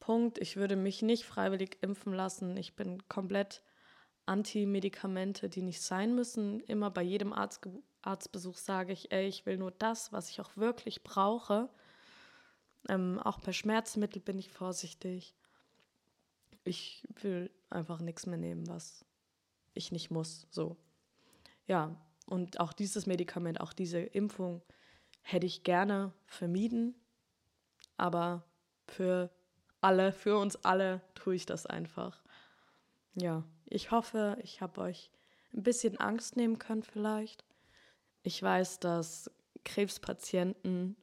Punkt. 0.00 0.38
Ich 0.38 0.56
würde 0.56 0.76
mich 0.76 1.02
nicht 1.02 1.24
freiwillig 1.24 1.78
impfen 1.82 2.12
lassen. 2.12 2.56
Ich 2.56 2.74
bin 2.74 3.06
komplett 3.08 3.62
anti-Medikamente, 4.26 5.48
die 5.48 5.62
nicht 5.62 5.82
sein 5.82 6.14
müssen. 6.14 6.60
Immer 6.60 6.90
bei 6.90 7.02
jedem 7.02 7.32
Arzt, 7.32 7.66
Arztbesuch 8.08 8.56
sage 8.56 8.92
ich, 8.92 9.12
ey, 9.12 9.28
ich 9.28 9.46
will 9.46 9.58
nur 9.58 9.70
das, 9.70 10.12
was 10.12 10.30
ich 10.30 10.40
auch 10.40 10.56
wirklich 10.56 11.02
brauche. 11.02 11.68
Ähm, 12.88 13.20
auch 13.20 13.38
bei 13.40 13.52
Schmerzmitteln 13.52 14.24
bin 14.24 14.38
ich 14.38 14.50
vorsichtig. 14.50 15.34
Ich 16.64 17.06
will 17.20 17.50
einfach 17.70 18.00
nichts 18.00 18.26
mehr 18.26 18.38
nehmen, 18.38 18.66
was 18.66 19.04
ich 19.74 19.92
nicht 19.92 20.10
muss. 20.10 20.46
So. 20.50 20.76
Ja, 21.66 21.94
und 22.26 22.60
auch 22.60 22.72
dieses 22.72 23.06
Medikament, 23.06 23.60
auch 23.60 23.72
diese 23.72 24.00
Impfung 24.00 24.62
hätte 25.22 25.46
ich 25.46 25.62
gerne 25.62 26.12
vermieden. 26.26 26.94
Aber 27.96 28.44
für 28.86 29.30
alle, 29.80 30.12
für 30.12 30.38
uns 30.38 30.56
alle 30.64 31.02
tue 31.14 31.34
ich 31.34 31.46
das 31.46 31.66
einfach. 31.66 32.22
Ja, 33.14 33.44
ich 33.66 33.90
hoffe, 33.90 34.38
ich 34.42 34.60
habe 34.60 34.80
euch 34.80 35.10
ein 35.52 35.62
bisschen 35.62 35.98
Angst 35.98 36.36
nehmen 36.36 36.58
können 36.58 36.82
vielleicht. 36.82 37.44
Ich 38.28 38.42
weiß, 38.42 38.80
dass 38.80 39.30
Krebspatienten 39.64 40.96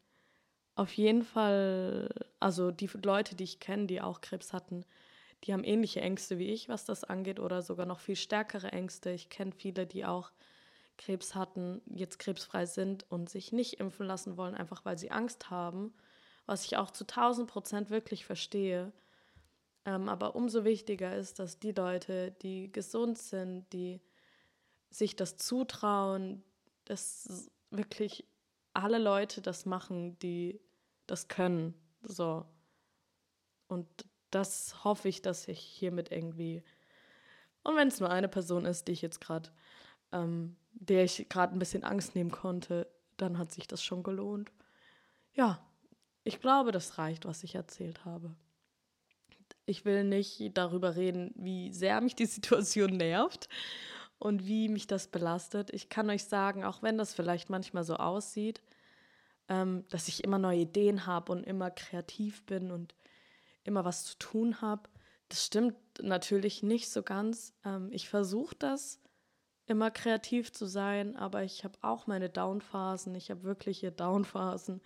auf 0.76 0.94
jeden 0.94 1.24
Fall, 1.24 2.10
also 2.40 2.72
die 2.72 2.90
Leute, 3.04 3.36
die 3.36 3.44
ich 3.44 3.60
kenne, 3.60 3.88
die 3.88 4.02
auch 4.02 4.22
Krebs 4.22 4.54
hatten, 4.54 4.86
die 5.44 5.54
haben 5.54 5.64
ähnliche 5.64 6.02
Ängste 6.02 6.38
wie 6.38 6.52
ich, 6.52 6.70
was 6.70 6.86
das 6.86 7.04
angeht, 7.04 7.40
oder 7.40 7.62
sogar 7.62 7.86
noch 7.86 8.00
viel 8.00 8.16
stärkere 8.16 8.72
Ängste. 8.72 9.12
Ich 9.12 9.30
kenne 9.30 9.52
viele, 9.52 9.86
die 9.86 10.06
auch 10.06 10.32
Krebs 10.98 11.36
hatten, 11.36 11.82
jetzt 11.88 12.20
krebsfrei 12.20 12.66
sind 12.66 13.06
und 13.12 13.30
sich 13.30 13.52
nicht 13.52 13.80
impfen 13.80 14.08
lassen 14.08 14.38
wollen, 14.38 14.56
einfach 14.56 14.86
weil 14.86 14.98
sie 14.98 15.12
Angst 15.12 15.50
haben 15.50 15.94
was 16.46 16.66
ich 16.66 16.78
auch 16.78 16.92
zu 16.92 17.06
1000 17.06 17.50
Prozent 17.50 17.90
wirklich 17.90 18.26
verstehe. 18.26 18.92
Ähm, 19.86 20.10
aber 20.10 20.36
umso 20.36 20.64
wichtiger 20.64 21.16
ist, 21.16 21.40
dass 21.40 21.60
die 21.60 21.72
Leute, 21.72 22.32
die 22.42 22.72
gesund 22.72 23.18
sind, 23.18 23.72
die 23.74 24.02
sich 24.90 25.16
das 25.16 25.38
zutrauen, 25.38 26.44
dass 26.86 27.50
wirklich 27.72 28.26
alle 28.74 29.00
Leute 29.00 29.42
das 29.42 29.66
machen, 29.66 30.18
die 30.20 30.60
das 31.08 31.28
können. 31.28 31.74
So. 32.02 32.46
Und 33.68 33.88
das 34.32 34.84
hoffe 34.84 35.08
ich, 35.08 35.22
dass 35.22 35.48
ich 35.48 35.60
hiermit 35.60 36.12
irgendwie, 36.12 36.64
und 37.64 37.76
wenn 37.76 37.88
es 37.88 38.00
nur 38.00 38.10
eine 38.10 38.28
Person 38.28 38.66
ist, 38.66 38.88
die 38.88 38.92
ich 38.92 39.02
jetzt 39.02 39.22
gerade, 39.22 39.50
ähm, 40.12 40.56
der 40.74 41.04
ich 41.04 41.28
gerade 41.30 41.54
ein 41.54 41.60
bisschen 41.60 41.84
Angst 41.84 42.16
nehmen 42.16 42.32
konnte, 42.32 42.88
dann 43.18 43.38
hat 43.38 43.52
sich 43.52 43.66
das 43.68 43.84
schon 43.84 44.04
gelohnt. 44.04 44.52
Ja, 45.34 45.66
ich 46.24 46.40
glaube, 46.40 46.72
das 46.72 46.98
reicht, 46.98 47.26
was 47.26 47.44
ich 47.44 47.56
erzählt 47.56 48.06
habe. 48.06 48.36
Ich 49.66 49.86
will 49.86 50.04
nicht 50.04 50.56
darüber 50.56 50.96
reden, 50.96 51.34
wie 51.36 51.72
sehr 51.72 52.02
mich 52.02 52.16
die 52.16 52.26
Situation 52.26 52.98
nervt 52.98 53.48
und 54.26 54.48
wie 54.48 54.70
mich 54.70 54.88
das 54.88 55.08
belastet. 55.08 55.72
Ich 55.72 55.88
kann 55.88 56.10
euch 56.10 56.24
sagen, 56.24 56.64
auch 56.64 56.82
wenn 56.82 56.98
das 56.98 57.14
vielleicht 57.14 57.52
manchmal 57.52 57.84
so 57.84 57.98
aussieht, 57.98 58.60
ähm, 59.50 59.86
dass 59.92 60.08
ich 60.08 60.24
immer 60.24 60.40
neue 60.40 60.62
Ideen 60.62 61.06
habe 61.06 61.32
und 61.32 61.44
immer 61.44 61.70
kreativ 61.70 62.44
bin 62.48 62.72
und 62.72 62.96
immer 63.64 63.86
was 63.86 64.04
zu 64.04 64.18
tun 64.18 64.62
habe. 64.62 64.90
Das 65.30 65.46
stimmt 65.46 65.76
natürlich 66.02 66.64
nicht 66.64 66.90
so 66.90 67.04
ganz. 67.04 67.54
Ähm, 67.64 67.90
ich 67.92 68.10
versuche 68.10 68.56
das, 68.58 69.00
immer 69.68 69.92
kreativ 69.92 70.52
zu 70.52 70.66
sein, 70.66 71.16
aber 71.16 71.44
ich 71.44 71.64
habe 71.64 71.78
auch 71.84 72.08
meine 72.08 72.30
Downphasen. 72.30 73.14
Ich 73.14 73.30
habe 73.30 73.44
wirkliche 73.44 73.92
Downphasen. 73.92 74.82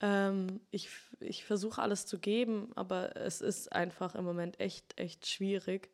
Ähm, 0.00 0.62
ich 0.70 0.88
ich 1.20 1.44
versuche 1.44 1.82
alles 1.82 2.06
zu 2.06 2.18
geben, 2.18 2.72
aber 2.74 3.16
es 3.16 3.42
ist 3.42 3.70
einfach 3.70 4.14
im 4.14 4.24
Moment 4.24 4.60
echt, 4.60 4.98
echt 4.98 5.26
schwierig. 5.26 5.90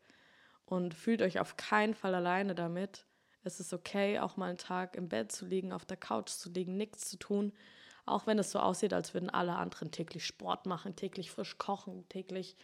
Und 0.66 0.94
fühlt 0.94 1.22
euch 1.22 1.40
auf 1.40 1.56
keinen 1.56 1.94
Fall 1.94 2.14
alleine 2.14 2.54
damit. 2.54 3.06
Es 3.42 3.60
ist 3.60 3.72
okay, 3.72 4.18
auch 4.18 4.36
mal 4.36 4.50
einen 4.50 4.58
Tag 4.58 4.96
im 4.96 5.08
Bett 5.08 5.32
zu 5.32 5.46
liegen, 5.46 5.72
auf 5.72 5.84
der 5.84 5.96
Couch 5.96 6.30
zu 6.30 6.50
liegen, 6.50 6.76
nichts 6.76 7.08
zu 7.08 7.16
tun. 7.16 7.52
Auch 8.04 8.26
wenn 8.26 8.38
es 8.38 8.50
so 8.50 8.58
aussieht, 8.58 8.92
als 8.92 9.14
würden 9.14 9.30
alle 9.30 9.56
anderen 9.56 9.90
täglich 9.90 10.26
Sport 10.26 10.66
machen, 10.66 10.96
täglich 10.96 11.30
frisch 11.30 11.56
kochen, 11.58 12.08
täglich, 12.08 12.56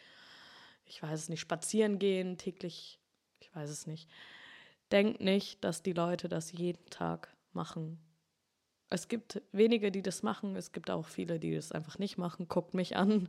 ich 0.84 1.02
weiß 1.02 1.18
es 1.18 1.28
nicht, 1.28 1.40
spazieren 1.40 1.98
gehen, 1.98 2.36
täglich, 2.38 2.98
ich 3.40 3.54
weiß 3.54 3.70
es 3.70 3.86
nicht. 3.86 4.10
Denkt 4.90 5.20
nicht, 5.20 5.62
dass 5.64 5.82
die 5.82 5.92
Leute 5.92 6.28
das 6.28 6.52
jeden 6.52 6.84
Tag 6.90 7.34
machen 7.52 8.00
es 8.92 9.08
gibt 9.08 9.40
wenige, 9.52 9.90
die 9.90 10.02
das 10.02 10.22
machen. 10.22 10.54
Es 10.54 10.72
gibt 10.72 10.90
auch 10.90 11.06
viele, 11.06 11.40
die 11.40 11.54
das 11.54 11.72
einfach 11.72 11.98
nicht 11.98 12.18
machen. 12.18 12.46
Guckt 12.48 12.74
mich 12.74 12.96
an. 12.96 13.28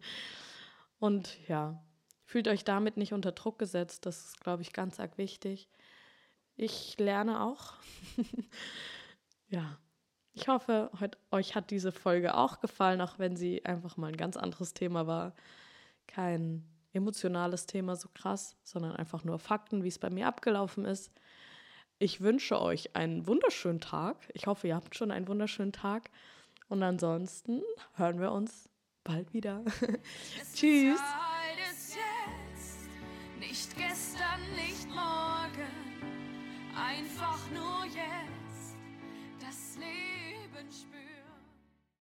Und 1.00 1.38
ja, 1.48 1.82
fühlt 2.26 2.48
euch 2.48 2.64
damit 2.64 2.98
nicht 2.98 3.14
unter 3.14 3.32
Druck 3.32 3.60
gesetzt. 3.60 4.06
Das 4.06 4.26
ist, 4.26 4.42
glaube 4.42 4.62
ich, 4.62 4.74
ganz 4.74 5.00
arg 5.00 5.18
wichtig. 5.18 5.70
Ich 6.56 6.98
lerne 7.00 7.42
auch. 7.42 7.74
ja. 9.48 9.78
Ich 10.36 10.48
hoffe, 10.48 10.90
euch 11.30 11.54
hat 11.54 11.70
diese 11.70 11.92
Folge 11.92 12.36
auch 12.36 12.60
gefallen, 12.60 13.02
auch 13.02 13.20
wenn 13.20 13.36
sie 13.36 13.64
einfach 13.66 13.98
mal 13.98 14.08
ein 14.08 14.18
ganz 14.18 14.36
anderes 14.36 14.74
Thema 14.74 15.06
war. 15.06 15.36
Kein 16.08 16.68
emotionales 16.92 17.68
Thema 17.68 17.96
so 17.96 18.10
krass, 18.14 18.56
sondern 18.64 18.96
einfach 18.96 19.24
nur 19.24 19.38
Fakten, 19.38 19.84
wie 19.84 19.90
es 19.90 20.00
bei 20.00 20.10
mir 20.10 20.28
abgelaufen 20.28 20.86
ist. 20.86 21.12
Ich 22.00 22.22
wünsche 22.22 22.60
euch 22.60 22.96
einen 22.96 23.28
wunderschönen 23.28 23.80
Tag. 23.80 24.18
Ich 24.34 24.48
hoffe, 24.48 24.68
ihr 24.68 24.76
habt 24.76 24.96
schon 24.96 25.12
einen 25.12 25.28
wunderschönen 25.28 25.72
Tag. 25.72 26.10
Und 26.68 26.82
ansonsten 26.82 27.62
hören 27.96 28.20
wir 28.20 28.32
uns 28.32 28.70
bald 29.04 29.34
wieder. 29.34 29.64
Tschüss. 30.56 31.00
Nicht 33.48 33.83